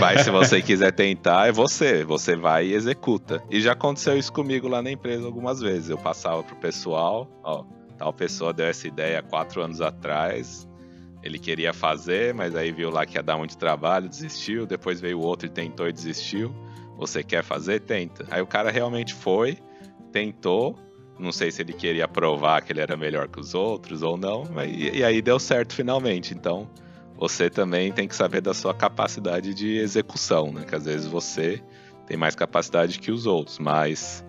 Mas 0.00 0.22
se 0.22 0.30
você 0.30 0.60
quiser 0.62 0.92
tentar, 0.92 1.48
é 1.48 1.52
você. 1.52 2.04
Você 2.04 2.36
vai 2.36 2.66
e 2.66 2.74
executa. 2.74 3.42
E 3.50 3.60
já 3.60 3.72
aconteceu 3.72 4.16
isso 4.16 4.32
comigo 4.32 4.68
lá 4.68 4.82
na 4.82 4.90
empresa 4.90 5.26
algumas 5.26 5.60
vezes. 5.60 5.90
Eu 5.90 5.98
passava 5.98 6.42
pro 6.42 6.56
pessoal, 6.56 7.28
ó, 7.42 7.64
Tal 8.02 8.12
pessoa 8.12 8.52
deu 8.52 8.66
essa 8.66 8.88
ideia 8.88 9.22
quatro 9.22 9.62
anos 9.62 9.80
atrás. 9.80 10.68
Ele 11.22 11.38
queria 11.38 11.72
fazer, 11.72 12.34
mas 12.34 12.56
aí 12.56 12.72
viu 12.72 12.90
lá 12.90 13.06
que 13.06 13.16
ia 13.16 13.22
dar 13.22 13.38
muito 13.38 13.56
trabalho, 13.56 14.08
desistiu. 14.08 14.66
Depois 14.66 15.00
veio 15.00 15.20
outro 15.20 15.46
e 15.46 15.48
tentou 15.48 15.88
e 15.88 15.92
desistiu. 15.92 16.52
Você 16.98 17.22
quer 17.22 17.44
fazer? 17.44 17.78
Tenta. 17.78 18.26
Aí 18.28 18.42
o 18.42 18.46
cara 18.46 18.72
realmente 18.72 19.14
foi, 19.14 19.56
tentou. 20.10 20.76
Não 21.16 21.30
sei 21.30 21.52
se 21.52 21.62
ele 21.62 21.72
queria 21.72 22.08
provar 22.08 22.62
que 22.62 22.72
ele 22.72 22.80
era 22.80 22.96
melhor 22.96 23.28
que 23.28 23.38
os 23.38 23.54
outros 23.54 24.02
ou 24.02 24.16
não, 24.16 24.46
mas, 24.52 24.68
e 24.76 25.04
aí 25.04 25.22
deu 25.22 25.38
certo 25.38 25.72
finalmente. 25.72 26.34
Então, 26.34 26.68
você 27.16 27.48
também 27.48 27.92
tem 27.92 28.08
que 28.08 28.16
saber 28.16 28.40
da 28.40 28.52
sua 28.52 28.74
capacidade 28.74 29.54
de 29.54 29.76
execução, 29.76 30.50
né? 30.50 30.64
Que 30.68 30.74
às 30.74 30.86
vezes 30.86 31.06
você 31.06 31.62
tem 32.08 32.16
mais 32.16 32.34
capacidade 32.34 32.98
que 32.98 33.12
os 33.12 33.26
outros, 33.26 33.60
mas 33.60 34.24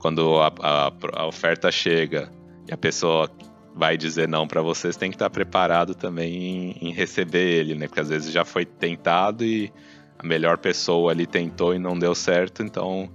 quando 0.00 0.38
a, 0.38 0.52
a, 0.60 0.92
a 1.14 1.26
oferta 1.26 1.72
chega 1.72 2.30
e 2.68 2.72
a 2.72 2.76
pessoa 2.76 3.30
vai 3.74 3.96
dizer 3.96 4.26
não 4.26 4.48
para 4.48 4.62
você, 4.62 4.90
você 4.90 4.98
tem 4.98 5.10
que 5.10 5.16
estar 5.16 5.28
preparado 5.28 5.94
também 5.94 6.34
em, 6.80 6.88
em, 6.88 6.92
receber 6.92 7.58
ele, 7.58 7.74
né? 7.74 7.86
Porque 7.86 8.00
às 8.00 8.08
vezes 8.08 8.32
já 8.32 8.44
foi 8.44 8.64
tentado 8.64 9.44
e 9.44 9.70
a 10.18 10.26
melhor 10.26 10.56
pessoa 10.56 11.12
ali 11.12 11.26
tentou 11.26 11.74
e 11.74 11.78
não 11.78 11.98
deu 11.98 12.14
certo, 12.14 12.62
então 12.62 13.10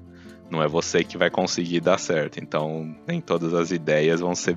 não 0.52 0.62
é 0.62 0.68
você 0.68 1.04
que 1.04 1.18
vai 1.18 1.32
conseguir 1.32 1.80
dar 1.80 1.98
certo. 1.98 2.40
Então 2.40 2.96
nem 3.08 3.20
todas 3.20 3.54
as 3.54 3.72
ideias 3.72 4.20
vão 4.20 4.36
ser 4.36 4.56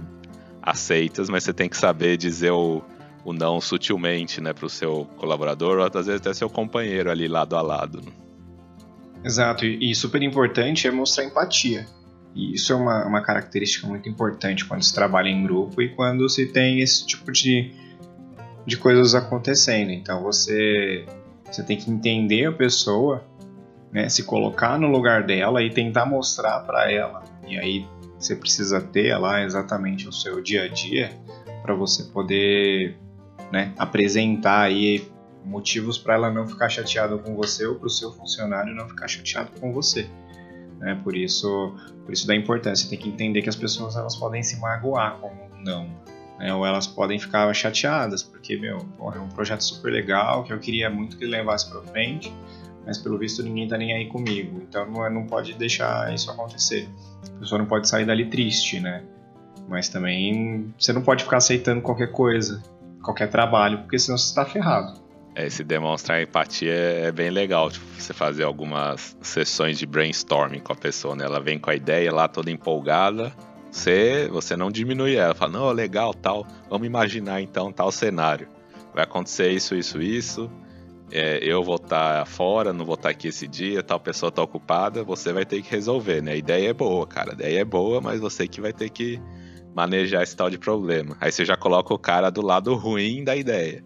aceitas, 0.62 1.30
mas 1.30 1.44
você 1.44 1.54
tem 1.54 1.68
que 1.68 1.76
saber 1.76 2.18
dizer 2.18 2.50
o, 2.50 2.82
o 3.24 3.32
não 3.32 3.60
sutilmente, 3.60 4.40
né, 4.40 4.52
para 4.52 4.66
o 4.66 4.70
seu 4.70 5.06
colaborador 5.16 5.78
ou 5.78 5.84
às 5.84 6.06
vezes 6.06 6.20
até 6.20 6.34
seu 6.34 6.50
companheiro 6.50 7.10
ali 7.10 7.28
lado 7.28 7.56
a 7.56 7.62
lado. 7.62 8.02
Né? 8.02 8.12
Exato, 9.24 9.64
e 9.64 9.94
super 9.94 10.22
importante 10.22 10.86
é 10.86 10.90
mostrar 10.90 11.24
empatia. 11.24 11.86
E 12.34 12.54
isso 12.54 12.72
é 12.72 12.76
uma, 12.76 13.06
uma 13.06 13.20
característica 13.20 13.86
muito 13.86 14.08
importante 14.08 14.64
quando 14.64 14.82
se 14.82 14.92
trabalha 14.92 15.28
em 15.28 15.42
grupo 15.42 15.80
e 15.80 15.88
quando 15.88 16.28
se 16.28 16.46
tem 16.46 16.80
esse 16.80 17.06
tipo 17.06 17.30
de, 17.30 17.72
de 18.66 18.76
coisas 18.76 19.14
acontecendo. 19.14 19.90
Então 19.90 20.22
você, 20.22 21.06
você 21.44 21.62
tem 21.62 21.76
que 21.76 21.90
entender 21.90 22.46
a 22.46 22.52
pessoa, 22.52 23.24
né, 23.92 24.08
se 24.08 24.24
colocar 24.24 24.78
no 24.78 24.88
lugar 24.88 25.22
dela 25.22 25.62
e 25.62 25.70
tentar 25.70 26.06
mostrar 26.06 26.60
para 26.60 26.90
ela. 26.90 27.22
E 27.46 27.56
aí 27.56 27.86
você 28.18 28.34
precisa 28.34 28.80
ter 28.80 29.16
lá 29.16 29.42
exatamente 29.42 30.08
o 30.08 30.12
seu 30.12 30.42
dia 30.42 30.64
a 30.64 30.68
dia 30.68 31.12
para 31.62 31.74
você 31.74 32.02
poder 32.04 32.96
né, 33.52 33.72
apresentar 33.78 34.62
aí 34.62 35.06
motivos 35.44 35.98
para 35.98 36.14
ela 36.14 36.32
não 36.32 36.48
ficar 36.48 36.68
chateada 36.68 37.16
com 37.18 37.36
você 37.36 37.66
ou 37.66 37.76
para 37.76 37.86
o 37.86 37.90
seu 37.90 38.10
funcionário 38.12 38.74
não 38.74 38.88
ficar 38.88 39.06
chateado 39.06 39.50
com 39.60 39.72
você. 39.72 40.08
Né? 40.84 41.00
Por 41.02 41.16
isso, 41.16 41.74
por 42.04 42.12
isso 42.12 42.26
da 42.26 42.36
importância. 42.36 42.88
Tem 42.88 42.98
que 42.98 43.08
entender 43.08 43.40
que 43.40 43.48
as 43.48 43.56
pessoas 43.56 43.96
elas 43.96 44.14
podem 44.14 44.42
se 44.42 44.60
magoar 44.60 45.16
com 45.18 45.32
não, 45.64 45.88
né? 46.38 46.52
ou 46.52 46.66
elas 46.66 46.86
podem 46.86 47.18
ficar 47.18 47.52
chateadas 47.54 48.22
porque 48.22 48.54
meu, 48.58 48.86
é 49.14 49.18
um 49.18 49.30
projeto 49.30 49.62
super 49.62 49.90
legal 49.90 50.44
que 50.44 50.52
eu 50.52 50.58
queria 50.58 50.90
muito 50.90 51.16
que 51.16 51.24
levasse 51.24 51.70
para 51.70 51.80
frente, 51.80 52.30
mas 52.84 52.98
pelo 52.98 53.16
visto 53.16 53.42
ninguém 53.42 53.66
tá 53.66 53.78
nem 53.78 53.94
aí 53.94 54.06
comigo. 54.06 54.60
Então 54.68 54.84
não, 54.84 55.06
é, 55.06 55.08
não 55.08 55.24
pode 55.24 55.54
deixar 55.54 56.12
isso 56.12 56.30
acontecer. 56.30 56.86
A 57.34 57.40
pessoa 57.40 57.58
não 57.58 57.66
pode 57.66 57.88
sair 57.88 58.04
dali 58.04 58.26
triste, 58.26 58.78
né? 58.78 59.02
Mas 59.66 59.88
também 59.88 60.74
você 60.78 60.92
não 60.92 61.00
pode 61.00 61.24
ficar 61.24 61.38
aceitando 61.38 61.80
qualquer 61.80 62.12
coisa, 62.12 62.62
qualquer 63.02 63.30
trabalho, 63.30 63.78
porque 63.78 63.98
senão 63.98 64.18
você 64.18 64.26
está 64.26 64.44
ferrado. 64.44 65.02
Esse 65.36 65.64
demonstrar 65.64 66.22
empatia 66.22 66.72
é 66.72 67.10
bem 67.10 67.28
legal, 67.28 67.68
tipo, 67.68 67.84
você 67.98 68.14
fazer 68.14 68.44
algumas 68.44 69.16
sessões 69.20 69.76
de 69.76 69.84
brainstorming 69.84 70.60
com 70.60 70.72
a 70.72 70.76
pessoa, 70.76 71.16
né? 71.16 71.24
Ela 71.24 71.40
vem 71.40 71.58
com 71.58 71.70
a 71.70 71.74
ideia 71.74 72.12
lá 72.12 72.28
toda 72.28 72.52
empolgada, 72.52 73.34
você, 73.68 74.28
você 74.30 74.56
não 74.56 74.70
diminui 74.70 75.16
ela, 75.16 75.34
fala, 75.34 75.52
não, 75.52 75.72
legal, 75.72 76.14
tal, 76.14 76.46
vamos 76.70 76.86
imaginar 76.86 77.40
então 77.40 77.72
tal 77.72 77.90
cenário. 77.90 78.46
Vai 78.94 79.02
acontecer 79.02 79.50
isso, 79.50 79.74
isso, 79.74 80.00
isso, 80.00 80.48
é, 81.10 81.40
eu 81.42 81.64
vou 81.64 81.76
estar 81.76 82.20
tá 82.20 82.24
fora, 82.24 82.72
não 82.72 82.84
vou 82.84 82.94
estar 82.94 83.08
tá 83.08 83.10
aqui 83.10 83.26
esse 83.26 83.48
dia, 83.48 83.82
tal 83.82 83.98
pessoa 83.98 84.28
está 84.28 84.40
ocupada, 84.40 85.02
você 85.02 85.32
vai 85.32 85.44
ter 85.44 85.60
que 85.62 85.68
resolver, 85.68 86.22
né? 86.22 86.32
A 86.32 86.36
ideia 86.36 86.68
é 86.70 86.72
boa, 86.72 87.04
cara, 87.08 87.32
a 87.32 87.34
ideia 87.34 87.58
é 87.58 87.64
boa, 87.64 88.00
mas 88.00 88.20
você 88.20 88.46
que 88.46 88.60
vai 88.60 88.72
ter 88.72 88.88
que 88.88 89.20
manejar 89.74 90.22
esse 90.22 90.36
tal 90.36 90.48
de 90.48 90.58
problema. 90.58 91.16
Aí 91.20 91.32
você 91.32 91.44
já 91.44 91.56
coloca 91.56 91.92
o 91.92 91.98
cara 91.98 92.30
do 92.30 92.40
lado 92.40 92.72
ruim 92.76 93.24
da 93.24 93.34
ideia 93.34 93.82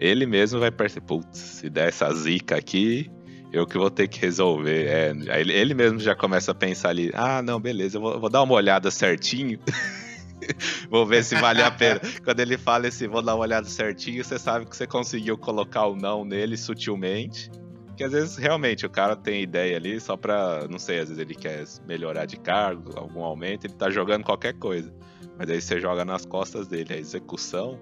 ele 0.00 0.24
mesmo 0.24 0.58
vai 0.58 0.70
perceber, 0.70 1.06
putz, 1.06 1.38
se 1.38 1.68
der 1.68 1.88
essa 1.88 2.10
zica 2.14 2.56
aqui, 2.56 3.10
eu 3.52 3.66
que 3.66 3.76
vou 3.76 3.90
ter 3.90 4.08
que 4.08 4.18
resolver. 4.18 4.86
É, 4.86 5.10
ele, 5.38 5.52
ele 5.52 5.74
mesmo 5.74 5.98
já 6.00 6.14
começa 6.14 6.52
a 6.52 6.54
pensar 6.54 6.88
ali, 6.88 7.10
ah, 7.14 7.42
não, 7.42 7.60
beleza, 7.60 7.98
eu 7.98 8.00
vou, 8.00 8.18
vou 8.18 8.30
dar 8.30 8.42
uma 8.42 8.54
olhada 8.54 8.90
certinho. 8.90 9.58
vou 10.88 11.04
ver 11.04 11.22
se 11.22 11.34
vale 11.34 11.62
a 11.62 11.70
pena. 11.70 12.00
Quando 12.24 12.40
ele 12.40 12.56
fala 12.56 12.88
esse, 12.88 13.06
vou 13.06 13.20
dar 13.20 13.34
uma 13.34 13.42
olhada 13.42 13.66
certinho, 13.66 14.24
você 14.24 14.38
sabe 14.38 14.64
que 14.64 14.74
você 14.74 14.86
conseguiu 14.86 15.36
colocar 15.36 15.86
o 15.86 15.94
não 15.94 16.24
nele 16.24 16.56
sutilmente. 16.56 17.50
Que 17.94 18.04
às 18.04 18.12
vezes 18.12 18.38
realmente 18.38 18.86
o 18.86 18.90
cara 18.90 19.14
tem 19.14 19.42
ideia 19.42 19.76
ali 19.76 20.00
só 20.00 20.16
pra, 20.16 20.66
não 20.70 20.78
sei, 20.78 21.00
às 21.00 21.08
vezes 21.10 21.18
ele 21.18 21.34
quer 21.34 21.64
melhorar 21.86 22.24
de 22.24 22.38
cargo, 22.38 22.98
algum 22.98 23.22
aumento, 23.22 23.66
ele 23.66 23.74
tá 23.74 23.90
jogando 23.90 24.24
qualquer 24.24 24.54
coisa. 24.54 24.90
Mas 25.36 25.50
aí 25.50 25.60
você 25.60 25.78
joga 25.78 26.02
nas 26.06 26.24
costas 26.24 26.66
dele 26.66 26.94
a 26.94 26.96
execução 26.96 27.78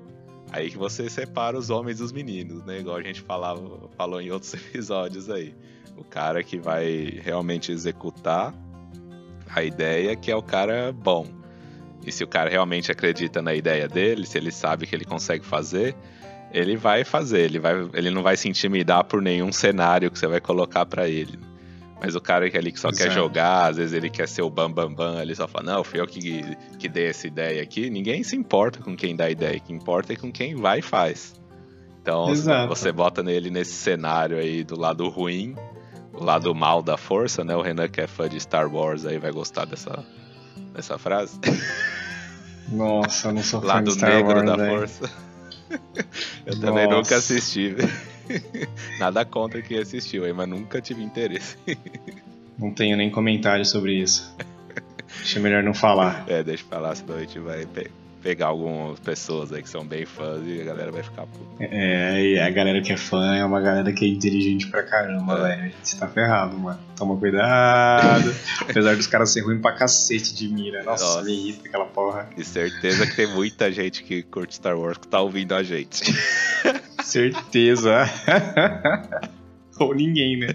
Aí 0.50 0.70
que 0.70 0.78
você 0.78 1.08
separa 1.10 1.58
os 1.58 1.70
homens 1.70 1.98
dos 1.98 2.12
meninos, 2.12 2.64
né? 2.64 2.80
Igual 2.80 2.96
a 2.96 3.02
gente 3.02 3.20
falava, 3.20 3.88
falou 3.96 4.20
em 4.20 4.30
outros 4.30 4.54
episódios 4.54 5.28
aí. 5.28 5.54
O 5.96 6.04
cara 6.04 6.42
que 6.42 6.58
vai 6.58 7.20
realmente 7.22 7.72
executar 7.72 8.54
a 9.54 9.62
ideia, 9.62 10.14
que 10.14 10.30
é 10.30 10.36
o 10.36 10.42
cara 10.42 10.92
bom. 10.92 11.26
E 12.06 12.12
se 12.12 12.22
o 12.22 12.28
cara 12.28 12.48
realmente 12.48 12.90
acredita 12.90 13.42
na 13.42 13.54
ideia 13.54 13.88
dele, 13.88 14.24
se 14.24 14.38
ele 14.38 14.52
sabe 14.52 14.86
que 14.86 14.94
ele 14.94 15.04
consegue 15.04 15.44
fazer, 15.44 15.94
ele 16.52 16.76
vai 16.76 17.04
fazer. 17.04 17.40
Ele, 17.40 17.58
vai, 17.58 17.74
ele 17.92 18.10
não 18.10 18.22
vai 18.22 18.36
se 18.36 18.48
intimidar 18.48 19.04
por 19.04 19.20
nenhum 19.20 19.52
cenário 19.52 20.10
que 20.10 20.18
você 20.18 20.26
vai 20.26 20.40
colocar 20.40 20.86
para 20.86 21.08
ele. 21.08 21.38
Mas 22.00 22.14
o 22.14 22.20
cara 22.20 22.48
que 22.48 22.56
ali 22.56 22.70
que 22.70 22.78
só 22.78 22.90
Exato. 22.90 23.08
quer 23.08 23.14
jogar, 23.14 23.70
às 23.70 23.76
vezes 23.76 23.92
ele 23.92 24.08
quer 24.08 24.28
ser 24.28 24.42
o 24.42 24.50
bambambam, 24.50 24.94
bam, 24.94 25.14
bam, 25.14 25.22
ele 25.22 25.34
só 25.34 25.48
fala, 25.48 25.72
não, 25.72 25.84
fui 25.84 26.00
eu 26.00 26.06
que, 26.06 26.56
que 26.78 26.88
dei 26.88 27.08
essa 27.08 27.26
ideia 27.26 27.60
aqui. 27.62 27.90
Ninguém 27.90 28.22
se 28.22 28.36
importa 28.36 28.80
com 28.80 28.96
quem 28.96 29.16
dá 29.16 29.24
a 29.24 29.30
ideia, 29.30 29.58
o 29.58 29.60
que 29.60 29.72
importa 29.72 30.12
é 30.12 30.16
com 30.16 30.30
quem 30.30 30.54
vai 30.54 30.78
e 30.78 30.82
faz. 30.82 31.34
Então, 32.00 32.30
Exato. 32.30 32.68
você 32.68 32.92
bota 32.92 33.22
nele 33.22 33.50
nesse 33.50 33.72
cenário 33.72 34.38
aí 34.38 34.62
do 34.62 34.78
lado 34.78 35.08
ruim, 35.08 35.56
o 36.12 36.24
lado 36.24 36.54
mal 36.54 36.82
da 36.82 36.96
força, 36.96 37.44
né? 37.44 37.54
O 37.54 37.62
Renan 37.62 37.88
que 37.88 38.00
é 38.00 38.06
fã 38.06 38.28
de 38.28 38.40
Star 38.40 38.72
Wars 38.72 39.04
aí 39.04 39.18
vai 39.18 39.32
gostar 39.32 39.66
dessa, 39.66 40.04
dessa 40.72 40.96
frase. 40.98 41.38
Nossa, 42.70 43.28
eu 43.28 43.32
não 43.32 43.42
sou 43.42 43.60
fã 43.60 43.66
lado 43.66 43.84
de 43.86 43.92
Star 43.92 44.10
negro 44.10 44.34
Wars, 44.36 44.46
da 44.46 44.56
velho. 44.56 44.78
força. 44.78 45.10
Eu 46.46 46.58
também 46.60 46.86
Nossa. 46.86 46.96
nunca 46.96 47.16
assisti. 47.16 47.76
Nada 48.99 49.25
contra 49.25 49.61
quem 49.62 49.78
assistiu, 49.78 50.25
aí, 50.25 50.32
mas 50.32 50.49
nunca 50.49 50.80
tive 50.80 51.02
interesse. 51.02 51.56
Não 52.58 52.73
tenho 52.73 52.97
nem 52.97 53.08
comentário 53.08 53.64
sobre 53.64 53.92
isso. 53.94 54.35
Acho 55.23 55.38
melhor 55.40 55.62
não 55.62 55.73
falar. 55.73 56.25
É, 56.26 56.42
deixa 56.42 56.64
eu 56.64 56.68
falar, 56.68 56.94
senão 56.97 57.14
a 57.16 57.20
gente 57.20 57.38
vai 57.38 57.64
pe- 57.66 57.88
pegar 58.20 58.47
algumas 58.49 58.99
pessoas 58.99 59.52
aí 59.52 59.62
que 59.62 59.68
são 59.70 59.87
bem 59.87 60.04
fãs 60.04 60.42
e 60.44 60.61
a 60.61 60.64
galera 60.64 60.90
vai 60.90 61.04
ficar 61.04 61.23
puta. 61.26 61.44
É, 61.64 62.20
e 62.20 62.38
a 62.40 62.50
galera 62.50 62.82
que 62.82 62.92
é 62.92 62.97
fã 62.97 63.37
é 63.37 63.44
uma 63.44 63.61
galera 63.61 63.92
que 63.92 64.04
é 64.04 64.08
inteligente 64.08 64.66
pra 64.66 64.82
caramba, 64.82 65.35
É. 65.38 65.42
velho. 65.56 65.62
A 65.62 65.66
gente 65.68 65.97
tá 65.99 66.08
ferrado, 66.08 66.58
mano. 66.58 66.80
Toma 66.97 67.16
cuidado. 67.16 68.35
Apesar 68.68 68.97
dos 68.97 69.06
caras 69.06 69.30
serem 69.30 69.49
ruins 69.50 69.62
pra 69.62 69.73
cacete 69.73 70.35
de 70.35 70.49
mira. 70.49 70.82
Nossa, 70.82 71.04
Nossa. 71.04 71.23
me 71.23 71.32
irrita 71.32 71.68
aquela 71.68 71.87
porra. 71.87 72.28
E 72.37 72.42
certeza 72.44 73.06
que 73.06 73.14
tem 73.14 73.28
muita 73.28 73.70
gente 73.70 74.02
que 74.02 74.20
curte 74.25 74.56
Star 74.56 74.76
Wars 74.76 74.99
que 74.99 75.06
tá 75.06 75.20
ouvindo 75.20 75.54
a 75.54 75.62
gente. 75.62 76.12
Certeza. 77.08 78.04
Ou 79.80 79.94
ninguém, 79.94 80.38
né? 80.40 80.48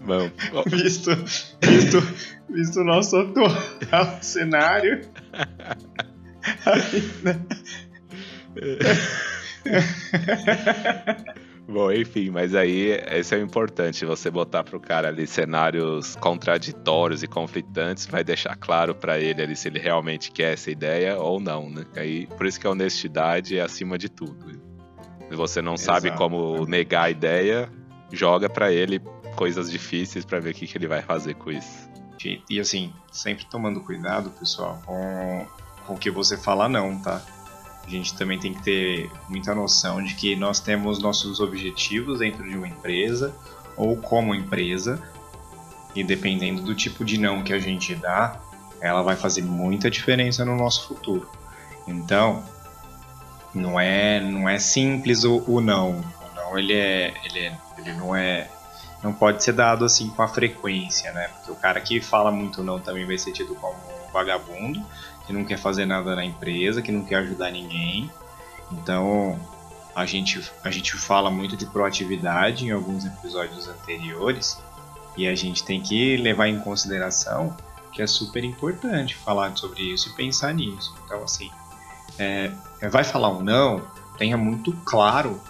Bom, 0.00 0.30
Visto, 0.66 1.10
visto, 1.62 2.00
visto 2.48 2.80
o 2.80 2.84
nosso 2.84 3.16
atual 3.18 3.50
cenário. 4.22 5.02
Ainda- 6.66 7.40
Bom, 11.68 11.92
enfim, 11.92 12.30
mas 12.30 12.54
aí 12.54 12.98
esse 13.10 13.34
é 13.34 13.38
o 13.38 13.42
importante, 13.42 14.04
você 14.04 14.30
botar 14.30 14.64
pro 14.64 14.80
cara 14.80 15.08
ali 15.08 15.26
cenários 15.26 16.16
contraditórios 16.16 17.22
e 17.22 17.28
conflitantes, 17.28 18.06
vai 18.06 18.24
deixar 18.24 18.56
claro 18.56 18.94
pra 18.94 19.20
ele 19.20 19.40
ali 19.42 19.54
se 19.54 19.68
ele 19.68 19.78
realmente 19.78 20.32
quer 20.32 20.54
essa 20.54 20.70
ideia 20.70 21.16
ou 21.18 21.38
não, 21.38 21.70
né? 21.70 21.84
Aí, 21.94 22.26
por 22.26 22.46
isso 22.46 22.58
que 22.58 22.66
a 22.66 22.70
honestidade 22.70 23.56
é 23.56 23.62
acima 23.62 23.96
de 23.96 24.08
tudo. 24.08 24.60
Se 25.28 25.36
você 25.36 25.62
não 25.62 25.76
sabe 25.76 26.08
Exato. 26.08 26.18
como 26.18 26.66
negar 26.66 27.04
a 27.04 27.10
ideia, 27.10 27.70
joga 28.12 28.48
pra 28.48 28.72
ele 28.72 29.00
coisas 29.36 29.70
difíceis 29.70 30.24
pra 30.24 30.40
ver 30.40 30.50
o 30.50 30.54
que, 30.54 30.66
que 30.66 30.76
ele 30.76 30.88
vai 30.88 31.02
fazer 31.02 31.34
com 31.34 31.52
isso. 31.52 31.88
E, 32.24 32.42
e 32.50 32.60
assim, 32.60 32.92
sempre 33.12 33.46
tomando 33.46 33.80
cuidado, 33.80 34.30
pessoal, 34.30 34.82
com, 34.84 35.46
com 35.86 35.94
o 35.94 35.98
que 35.98 36.10
você 36.10 36.36
fala 36.36 36.68
não, 36.68 37.00
tá? 37.00 37.22
A 37.90 37.92
gente 37.92 38.14
também 38.14 38.38
tem 38.38 38.54
que 38.54 38.62
ter 38.62 39.10
muita 39.28 39.52
noção 39.52 40.00
de 40.00 40.14
que 40.14 40.36
nós 40.36 40.60
temos 40.60 41.00
nossos 41.00 41.40
objetivos 41.40 42.20
dentro 42.20 42.48
de 42.48 42.56
uma 42.56 42.68
empresa 42.68 43.34
ou 43.76 43.96
como 43.96 44.32
empresa, 44.32 45.02
e 45.92 46.04
dependendo 46.04 46.62
do 46.62 46.72
tipo 46.72 47.04
de 47.04 47.18
não 47.18 47.42
que 47.42 47.52
a 47.52 47.58
gente 47.58 47.96
dá, 47.96 48.40
ela 48.80 49.02
vai 49.02 49.16
fazer 49.16 49.42
muita 49.42 49.90
diferença 49.90 50.44
no 50.44 50.54
nosso 50.54 50.86
futuro. 50.86 51.28
Então, 51.84 52.44
não 53.52 53.80
é, 53.80 54.20
não 54.20 54.48
é 54.48 54.60
simples 54.60 55.24
o, 55.24 55.42
o 55.48 55.60
não. 55.60 55.98
O 55.98 56.36
não 56.36 56.56
ele 56.56 56.74
é, 56.74 57.12
ele 57.24 57.40
é, 57.40 57.58
ele 57.76 57.92
não 57.94 58.14
é 58.14 58.48
não 59.02 59.12
pode 59.12 59.42
ser 59.42 59.52
dado 59.52 59.84
assim 59.84 60.10
com 60.10 60.22
a 60.22 60.28
frequência, 60.28 61.10
né? 61.12 61.28
Porque 61.34 61.50
o 61.50 61.56
cara 61.56 61.80
que 61.80 62.00
fala 62.00 62.30
muito 62.30 62.62
não 62.62 62.78
também 62.78 63.04
vai 63.04 63.18
ser 63.18 63.32
tido 63.32 63.56
como 63.56 63.74
um 63.74 64.12
vagabundo, 64.12 64.80
que 65.26 65.32
não 65.32 65.44
quer 65.44 65.58
fazer 65.58 65.86
nada 65.86 66.16
na 66.16 66.24
empresa, 66.24 66.82
que 66.82 66.92
não 66.92 67.04
quer 67.04 67.16
ajudar 67.16 67.50
ninguém. 67.50 68.10
Então, 68.72 69.38
a 69.94 70.06
gente, 70.06 70.40
a 70.64 70.70
gente 70.70 70.94
fala 70.96 71.30
muito 71.30 71.56
de 71.56 71.66
proatividade 71.66 72.66
em 72.66 72.70
alguns 72.70 73.04
episódios 73.04 73.68
anteriores, 73.68 74.58
e 75.16 75.26
a 75.26 75.34
gente 75.34 75.64
tem 75.64 75.80
que 75.80 76.16
levar 76.16 76.48
em 76.48 76.60
consideração 76.60 77.56
que 77.92 78.00
é 78.00 78.06
super 78.06 78.44
importante 78.44 79.16
falar 79.16 79.56
sobre 79.56 79.82
isso 79.82 80.08
e 80.08 80.12
pensar 80.12 80.54
nisso. 80.54 80.94
Então, 81.04 81.22
assim, 81.22 81.50
é, 82.18 82.52
vai 82.88 83.04
falar 83.04 83.30
um 83.30 83.42
não, 83.42 83.82
tenha 84.16 84.36
muito 84.36 84.72
claro 84.84 85.40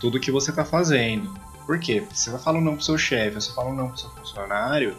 tudo 0.00 0.18
que 0.18 0.30
você 0.30 0.50
está 0.50 0.64
fazendo. 0.64 1.32
Por 1.66 1.78
quê? 1.78 2.00
Porque 2.00 2.16
você 2.16 2.30
vai 2.30 2.40
falar 2.40 2.58
um 2.58 2.62
não 2.62 2.74
pro 2.74 2.84
seu 2.84 2.98
chefe, 2.98 3.34
você 3.34 3.52
fala 3.52 3.70
um 3.70 3.74
não 3.74 3.88
pro 3.88 3.98
seu 3.98 4.10
funcionário, 4.10 4.96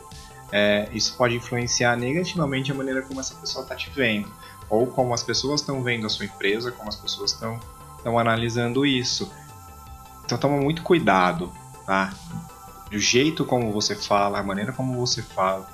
é, 0.56 0.88
isso 0.94 1.18
pode 1.18 1.36
influenciar 1.36 1.98
negativamente 1.98 2.72
a 2.72 2.76
maneira 2.76 3.02
como 3.02 3.20
essa 3.20 3.34
pessoa 3.34 3.64
está 3.64 3.74
te 3.76 3.90
vendo. 3.90 4.32
Ou 4.70 4.86
como 4.86 5.12
as 5.12 5.24
pessoas 5.24 5.62
estão 5.62 5.82
vendo 5.82 6.06
a 6.06 6.10
sua 6.10 6.26
empresa, 6.26 6.72
como 6.72 6.88
as 6.88 6.96
pessoas 6.96 7.32
estão 7.32 7.60
analisando 8.20 8.86
isso. 8.86 9.32
Então 10.24 10.38
toma 10.38 10.58
muito 10.58 10.84
cuidado, 10.84 11.52
tá? 11.88 12.14
O 12.92 13.00
jeito 13.00 13.44
como 13.44 13.72
você 13.72 13.96
fala, 13.96 14.40
a 14.40 14.44
maneira 14.44 14.72
como 14.72 14.96
você 14.96 15.24
fala, 15.24 15.68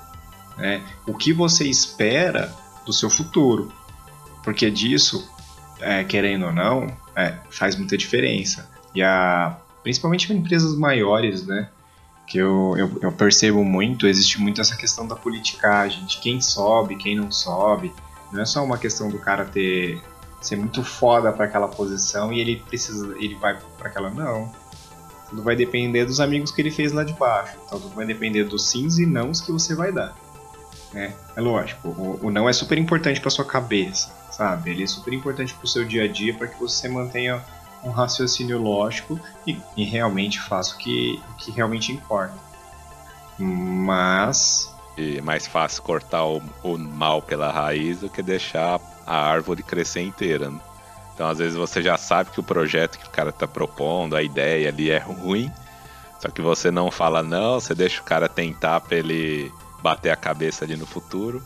né? 0.56 0.82
o 1.06 1.12
que 1.12 1.34
você 1.34 1.68
espera 1.68 2.50
do 2.86 2.92
seu 2.92 3.10
futuro. 3.10 3.70
Porque 4.42 4.70
disso, 4.70 5.30
é, 5.78 6.04
querendo 6.04 6.46
ou 6.46 6.52
não, 6.52 6.90
é, 7.14 7.36
faz 7.50 7.76
muita 7.76 7.98
diferença. 7.98 8.70
E 8.94 9.02
a, 9.02 9.58
principalmente 9.82 10.32
em 10.32 10.38
empresas 10.38 10.74
maiores, 10.74 11.46
né? 11.46 11.68
Que 12.30 12.38
eu, 12.38 12.76
eu, 12.78 12.98
eu 13.02 13.12
percebo 13.12 13.64
muito, 13.64 14.06
existe 14.06 14.40
muito 14.40 14.60
essa 14.60 14.76
questão 14.76 15.06
da 15.06 15.16
politicagem, 15.16 16.06
de 16.06 16.18
quem 16.18 16.40
sobe, 16.40 16.94
quem 16.94 17.16
não 17.16 17.30
sobe. 17.30 17.92
Não 18.32 18.40
é 18.40 18.46
só 18.46 18.64
uma 18.64 18.78
questão 18.78 19.10
do 19.10 19.18
cara 19.18 19.44
ter 19.44 20.00
ser 20.40 20.56
muito 20.56 20.82
foda 20.82 21.32
para 21.32 21.44
aquela 21.44 21.68
posição 21.68 22.32
e 22.32 22.40
ele 22.40 22.56
precisa, 22.56 23.14
ele 23.18 23.34
vai 23.34 23.58
para 23.76 23.88
aquela 23.88 24.10
não. 24.10 24.50
Tudo 25.28 25.42
vai 25.42 25.54
depender 25.54 26.04
dos 26.04 26.18
amigos 26.18 26.50
que 26.50 26.62
ele 26.62 26.70
fez 26.70 26.92
lá 26.92 27.04
de 27.04 27.12
baixo. 27.12 27.56
Então 27.66 27.80
tudo 27.80 27.94
vai 27.94 28.06
depender 28.06 28.44
dos 28.44 28.68
sims 28.68 28.98
e 28.98 29.06
nãos 29.06 29.40
que 29.40 29.52
você 29.52 29.74
vai 29.74 29.92
dar. 29.92 30.16
Né? 30.92 31.12
É 31.36 31.40
lógico, 31.40 31.88
o, 31.88 32.26
o 32.26 32.30
não 32.30 32.48
é 32.48 32.52
super 32.52 32.78
importante 32.78 33.20
para 33.20 33.30
sua 33.30 33.44
cabeça, 33.44 34.12
sabe? 34.30 34.70
Ele 34.70 34.84
é 34.84 34.86
super 34.86 35.12
importante 35.12 35.54
para 35.54 35.64
o 35.64 35.68
seu 35.68 35.84
dia 35.84 36.04
a 36.04 36.08
dia 36.08 36.34
para 36.34 36.46
que 36.46 36.58
você 36.58 36.88
mantenha 36.88 37.44
um 37.82 37.90
raciocínio 37.90 38.60
lógico 38.60 39.18
e, 39.46 39.58
e 39.76 39.84
realmente 39.84 40.40
faça 40.40 40.74
o 40.74 40.78
que, 40.78 41.20
o 41.30 41.34
que 41.34 41.50
realmente 41.50 41.92
importa. 41.92 42.34
Mas 43.38 44.74
é 44.98 45.20
mais 45.20 45.46
fácil 45.46 45.82
cortar 45.82 46.24
o, 46.24 46.42
o 46.62 46.76
mal 46.76 47.22
pela 47.22 47.50
raiz 47.50 48.00
do 48.00 48.10
que 48.10 48.22
deixar 48.22 48.80
a 49.06 49.16
árvore 49.16 49.62
crescer 49.62 50.02
inteira. 50.02 50.50
né? 50.50 50.60
Então, 51.14 51.28
às 51.28 51.38
vezes, 51.38 51.56
você 51.56 51.82
já 51.82 51.96
sabe 51.96 52.30
que 52.30 52.40
o 52.40 52.42
projeto 52.42 52.98
que 52.98 53.06
o 53.06 53.10
cara 53.10 53.32
tá 53.32 53.46
propondo, 53.46 54.16
a 54.16 54.22
ideia 54.22 54.68
ali 54.68 54.90
é 54.90 54.98
ruim, 54.98 55.50
só 56.18 56.28
que 56.28 56.40
você 56.40 56.70
não 56.70 56.90
fala 56.90 57.22
não, 57.22 57.60
você 57.60 57.74
deixa 57.74 58.00
o 58.00 58.04
cara 58.04 58.28
tentar 58.28 58.80
pra 58.80 58.96
ele 58.96 59.52
bater 59.82 60.10
a 60.10 60.16
cabeça 60.16 60.64
ali 60.64 60.76
no 60.76 60.86
futuro. 60.86 61.42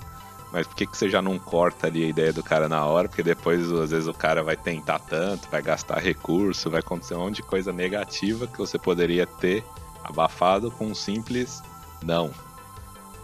Mas 0.55 0.69
por 0.69 0.77
que, 0.77 0.87
que 0.87 0.97
você 0.97 1.11
já 1.11 1.21
não 1.21 1.37
corta 1.37 1.89
ali 1.89 2.05
a 2.05 2.07
ideia 2.07 2.33
do 2.33 2.41
cara 2.41 2.69
na 2.69 2.87
hora? 2.87 3.09
Porque 3.09 3.25
depois, 3.25 3.73
às 3.73 3.91
vezes, 3.91 4.07
o 4.07 4.15
cara 4.15 4.41
vai 4.41 4.57
tentar 4.57 5.01
tanto, 5.01 5.51
vai 5.51 5.61
gastar 5.61 5.99
recurso, 5.99 6.71
vai 6.71 6.79
acontecer 6.79 7.17
um 7.17 7.25
monte 7.25 7.37
de 7.37 7.43
coisa 7.43 7.73
negativa 7.73 8.47
que 8.47 8.57
você 8.57 8.79
poderia 8.79 9.27
ter 9.27 9.65
abafado 10.05 10.71
com 10.71 10.87
um 10.87 10.95
simples 10.95 11.61
não. 12.01 12.31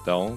Então, 0.03 0.37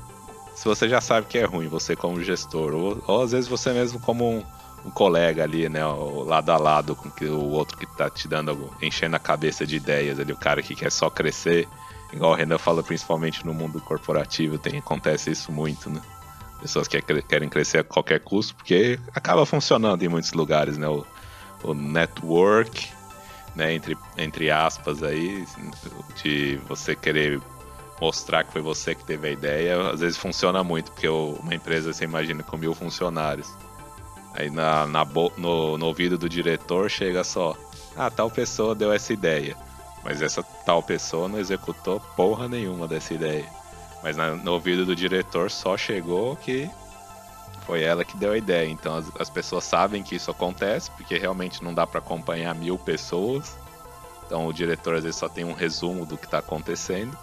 se 0.53 0.65
você 0.65 0.87
já 0.87 1.01
sabe 1.01 1.25
que 1.25 1.39
é 1.39 1.45
ruim, 1.45 1.67
você 1.67 1.95
como 1.95 2.21
gestor, 2.21 2.75
ou, 2.75 3.03
ou 3.07 3.23
às 3.23 3.31
vezes 3.31 3.49
você 3.49 3.73
mesmo 3.73 3.99
como 3.99 4.29
um, 4.29 4.43
um 4.85 4.91
colega 4.91 5.41
ali, 5.41 5.67
né, 5.67 5.83
lado 5.83 6.51
a 6.51 6.57
lado 6.57 6.95
com 6.95 7.09
que 7.09 7.25
o 7.25 7.49
outro 7.49 7.75
que 7.75 7.87
tá 7.87 8.07
te 8.07 8.27
dando, 8.27 8.71
enchendo 8.79 9.15
a 9.15 9.19
cabeça 9.19 9.65
de 9.65 9.77
ideias 9.77 10.19
ali, 10.19 10.31
o 10.31 10.37
cara 10.37 10.61
que 10.61 10.75
quer 10.75 10.91
só 10.91 11.09
crescer, 11.09 11.67
igual 12.11 12.33
o 12.33 12.35
Renan 12.35 12.59
fala, 12.59 12.83
principalmente 12.83 13.43
no 13.43 13.53
mundo 13.53 13.81
corporativo, 13.81 14.59
tem, 14.59 14.77
acontece 14.77 15.31
isso 15.31 15.51
muito, 15.51 15.89
né? 15.89 15.99
Pessoas 16.63 16.87
que 16.87 17.01
querem 17.01 17.49
crescer 17.49 17.79
a 17.79 17.83
qualquer 17.83 18.21
custo, 18.21 18.55
porque 18.55 18.97
acaba 19.13 19.45
funcionando 19.45 20.01
em 20.01 20.07
muitos 20.07 20.31
lugares, 20.31 20.77
né? 20.77 20.87
O, 20.87 21.05
o 21.61 21.73
network, 21.73 22.87
né, 23.53 23.73
entre, 23.73 23.97
entre 24.17 24.49
aspas 24.49 25.03
aí, 25.03 25.45
de 26.23 26.55
você 26.65 26.95
querer 26.95 27.41
mostrar 27.99 28.45
que 28.45 28.53
foi 28.53 28.61
você 28.61 28.95
que 28.95 29.03
teve 29.03 29.27
a 29.27 29.31
ideia, 29.31 29.89
às 29.89 29.99
vezes 29.99 30.17
funciona 30.17 30.63
muito, 30.63 30.89
porque 30.93 31.09
uma 31.09 31.53
empresa, 31.53 31.91
você 31.91 32.05
imagina, 32.05 32.43
com 32.43 32.55
mil 32.55 32.73
funcionários. 32.73 33.53
Aí 34.33 34.49
na, 34.49 34.87
na 34.87 35.05
no, 35.37 35.77
no 35.77 35.85
ouvido 35.85 36.17
do 36.17 36.29
diretor 36.29 36.89
chega 36.89 37.25
só, 37.25 37.57
ah, 37.95 38.09
tal 38.09 38.31
pessoa 38.31 38.73
deu 38.73 38.91
essa 38.93 39.11
ideia. 39.11 39.57
Mas 40.01 40.21
essa 40.21 40.41
tal 40.65 40.81
pessoa 40.81 41.27
não 41.27 41.39
executou 41.39 41.99
porra 42.15 42.47
nenhuma 42.47 42.87
dessa 42.87 43.13
ideia. 43.13 43.62
Mas 44.03 44.17
na- 44.17 44.35
no 44.35 44.51
ouvido 44.51 44.85
do 44.85 44.95
diretor 44.95 45.49
só 45.49 45.77
chegou 45.77 46.35
que 46.35 46.69
foi 47.61 47.81
ela 47.81 48.03
que 48.03 48.17
deu 48.17 48.33
a 48.33 48.37
ideia. 48.37 48.69
Então 48.69 48.95
as, 48.97 49.09
as 49.17 49.29
pessoas 49.29 49.63
sabem 49.63 50.03
que 50.03 50.15
isso 50.15 50.29
acontece, 50.29 50.91
porque 50.91 51.17
realmente 51.17 51.63
não 51.63 51.73
dá 51.73 51.87
para 51.87 51.99
acompanhar 51.99 52.53
mil 52.53 52.77
pessoas. 52.77 53.57
Então 54.25 54.45
o 54.45 54.53
diretor 54.53 54.95
às 54.95 55.03
vezes 55.03 55.17
só 55.19 55.29
tem 55.29 55.45
um 55.45 55.53
resumo 55.53 56.05
do 56.05 56.17
que 56.17 56.25
está 56.25 56.39
acontecendo. 56.39 57.17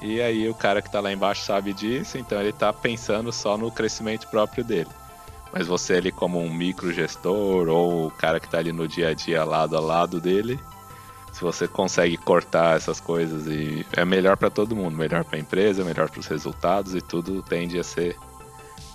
E 0.00 0.20
aí 0.22 0.48
o 0.48 0.54
cara 0.54 0.80
que 0.80 0.90
tá 0.90 1.00
lá 1.00 1.12
embaixo 1.12 1.44
sabe 1.44 1.72
disso, 1.72 2.16
então 2.18 2.40
ele 2.40 2.52
tá 2.52 2.72
pensando 2.72 3.32
só 3.32 3.58
no 3.58 3.70
crescimento 3.70 4.28
próprio 4.28 4.64
dele. 4.64 4.90
Mas 5.52 5.66
você 5.66 5.94
ali 5.94 6.12
como 6.12 6.38
um 6.38 6.52
microgestor 6.52 7.68
ou 7.68 8.06
o 8.06 8.10
cara 8.10 8.38
que 8.38 8.46
está 8.46 8.58
ali 8.58 8.72
no 8.72 8.86
dia 8.86 9.08
a 9.08 9.14
dia 9.14 9.44
lado 9.44 9.76
a 9.76 9.80
lado 9.80 10.20
dele, 10.20 10.60
se 11.38 11.44
você 11.44 11.68
consegue 11.68 12.16
cortar 12.16 12.76
essas 12.76 12.98
coisas 12.98 13.46
e 13.46 13.86
é 13.96 14.04
melhor 14.04 14.36
para 14.36 14.50
todo 14.50 14.74
mundo, 14.74 14.96
melhor 14.96 15.22
para 15.22 15.36
a 15.36 15.40
empresa, 15.40 15.84
melhor 15.84 16.10
para 16.10 16.18
os 16.18 16.26
resultados 16.26 16.96
e 16.96 17.00
tudo 17.00 17.40
tende 17.42 17.78
a 17.78 17.84
ser 17.84 18.16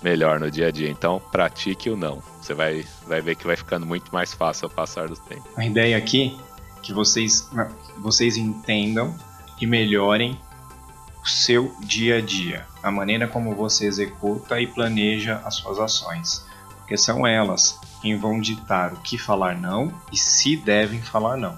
melhor 0.03 0.41
no 0.41 0.51
dia 0.51 0.67
a 0.67 0.71
dia. 0.71 0.89
Então, 0.89 1.21
pratique 1.31 1.89
o 1.89 1.95
não. 1.95 2.21
Você 2.41 2.53
vai, 2.53 2.85
vai 3.07 3.21
ver 3.21 3.37
que 3.37 3.47
vai 3.47 3.55
ficando 3.55 3.85
muito 3.85 4.13
mais 4.13 4.33
fácil 4.33 4.65
ao 4.65 4.71
passar 4.71 5.07
do 5.07 5.15
tempo. 5.15 5.47
A 5.55 5.65
ideia 5.65 5.97
aqui 5.97 6.37
é 6.77 6.81
que 6.81 6.91
vocês, 6.91 7.49
vocês 7.99 8.35
entendam 8.35 9.15
e 9.61 9.65
melhorem 9.65 10.37
o 11.23 11.29
seu 11.29 11.73
dia 11.79 12.17
a 12.17 12.21
dia, 12.21 12.65
a 12.83 12.91
maneira 12.91 13.25
como 13.25 13.55
você 13.55 13.85
executa 13.85 14.59
e 14.59 14.67
planeja 14.67 15.41
as 15.45 15.55
suas 15.55 15.79
ações, 15.79 16.45
porque 16.79 16.97
são 16.97 17.25
elas 17.25 17.79
quem 18.01 18.17
vão 18.17 18.41
ditar 18.41 18.91
o 18.91 18.97
que 18.97 19.17
falar 19.17 19.57
não 19.57 19.93
e 20.11 20.17
se 20.17 20.57
devem 20.57 21.01
falar 21.01 21.37
não. 21.37 21.55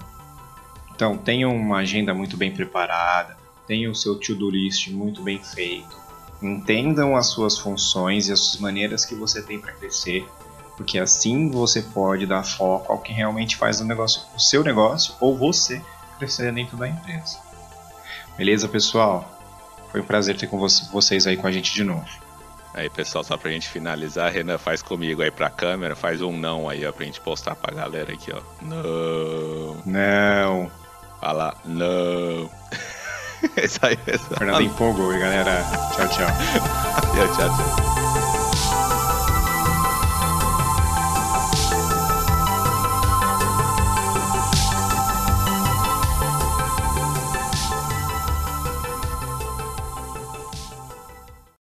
Então, 0.96 1.18
tenham 1.18 1.54
uma 1.54 1.76
agenda 1.76 2.14
muito 2.14 2.38
bem 2.38 2.50
preparada, 2.50 3.36
tenham 3.66 3.92
o 3.92 3.94
seu 3.94 4.18
to-do 4.18 4.48
list 4.48 4.88
muito 4.88 5.22
bem 5.22 5.38
feito, 5.38 5.94
entendam 6.42 7.14
as 7.14 7.26
suas 7.26 7.58
funções 7.58 8.28
e 8.28 8.32
as 8.32 8.40
suas 8.40 8.62
maneiras 8.62 9.04
que 9.04 9.14
você 9.14 9.42
tem 9.42 9.60
para 9.60 9.72
crescer, 9.72 10.26
porque 10.74 10.98
assim 10.98 11.50
você 11.50 11.82
pode 11.82 12.24
dar 12.24 12.42
foco 12.42 12.90
ao 12.90 12.98
que 13.00 13.12
realmente 13.12 13.56
faz 13.56 13.78
o 13.78 13.84
negócio, 13.84 14.22
o 14.34 14.40
seu 14.40 14.64
negócio 14.64 15.14
ou 15.20 15.36
você 15.36 15.82
crescer 16.18 16.50
dentro 16.50 16.78
da 16.78 16.88
empresa. 16.88 17.38
Beleza, 18.38 18.66
pessoal? 18.66 19.30
Foi 19.92 20.00
um 20.00 20.04
prazer 20.04 20.34
ter 20.38 20.46
com 20.46 20.58
vocês 20.58 21.26
aí 21.26 21.36
com 21.36 21.46
a 21.46 21.52
gente 21.52 21.74
de 21.74 21.84
novo. 21.84 22.08
Aí, 22.72 22.88
pessoal, 22.88 23.22
só 23.22 23.36
pra 23.36 23.50
gente 23.50 23.68
finalizar, 23.68 24.32
Renan, 24.32 24.56
faz 24.56 24.80
comigo 24.80 25.20
aí 25.20 25.30
pra 25.30 25.50
câmera, 25.50 25.94
faz 25.94 26.22
um 26.22 26.32
não 26.34 26.70
aí, 26.70 26.86
ó, 26.86 26.92
pra 26.92 27.04
gente 27.04 27.20
postar 27.20 27.54
pra 27.54 27.74
galera 27.74 28.14
aqui, 28.14 28.32
ó. 28.32 28.40
Não. 28.62 29.82
Não. 29.84 30.85
Fala, 31.26 31.56
não. 31.64 32.48
É 33.56 33.64
isso 33.64 33.80
aí, 33.82 33.96
pessoal. 33.96 34.38
Fernando 34.38 34.62
empolgou, 34.62 35.08
galera. 35.08 35.62
Tchau, 35.94 36.08
tchau. 36.08 36.26
tchau, 37.36 37.56
tchau. 37.56 38.25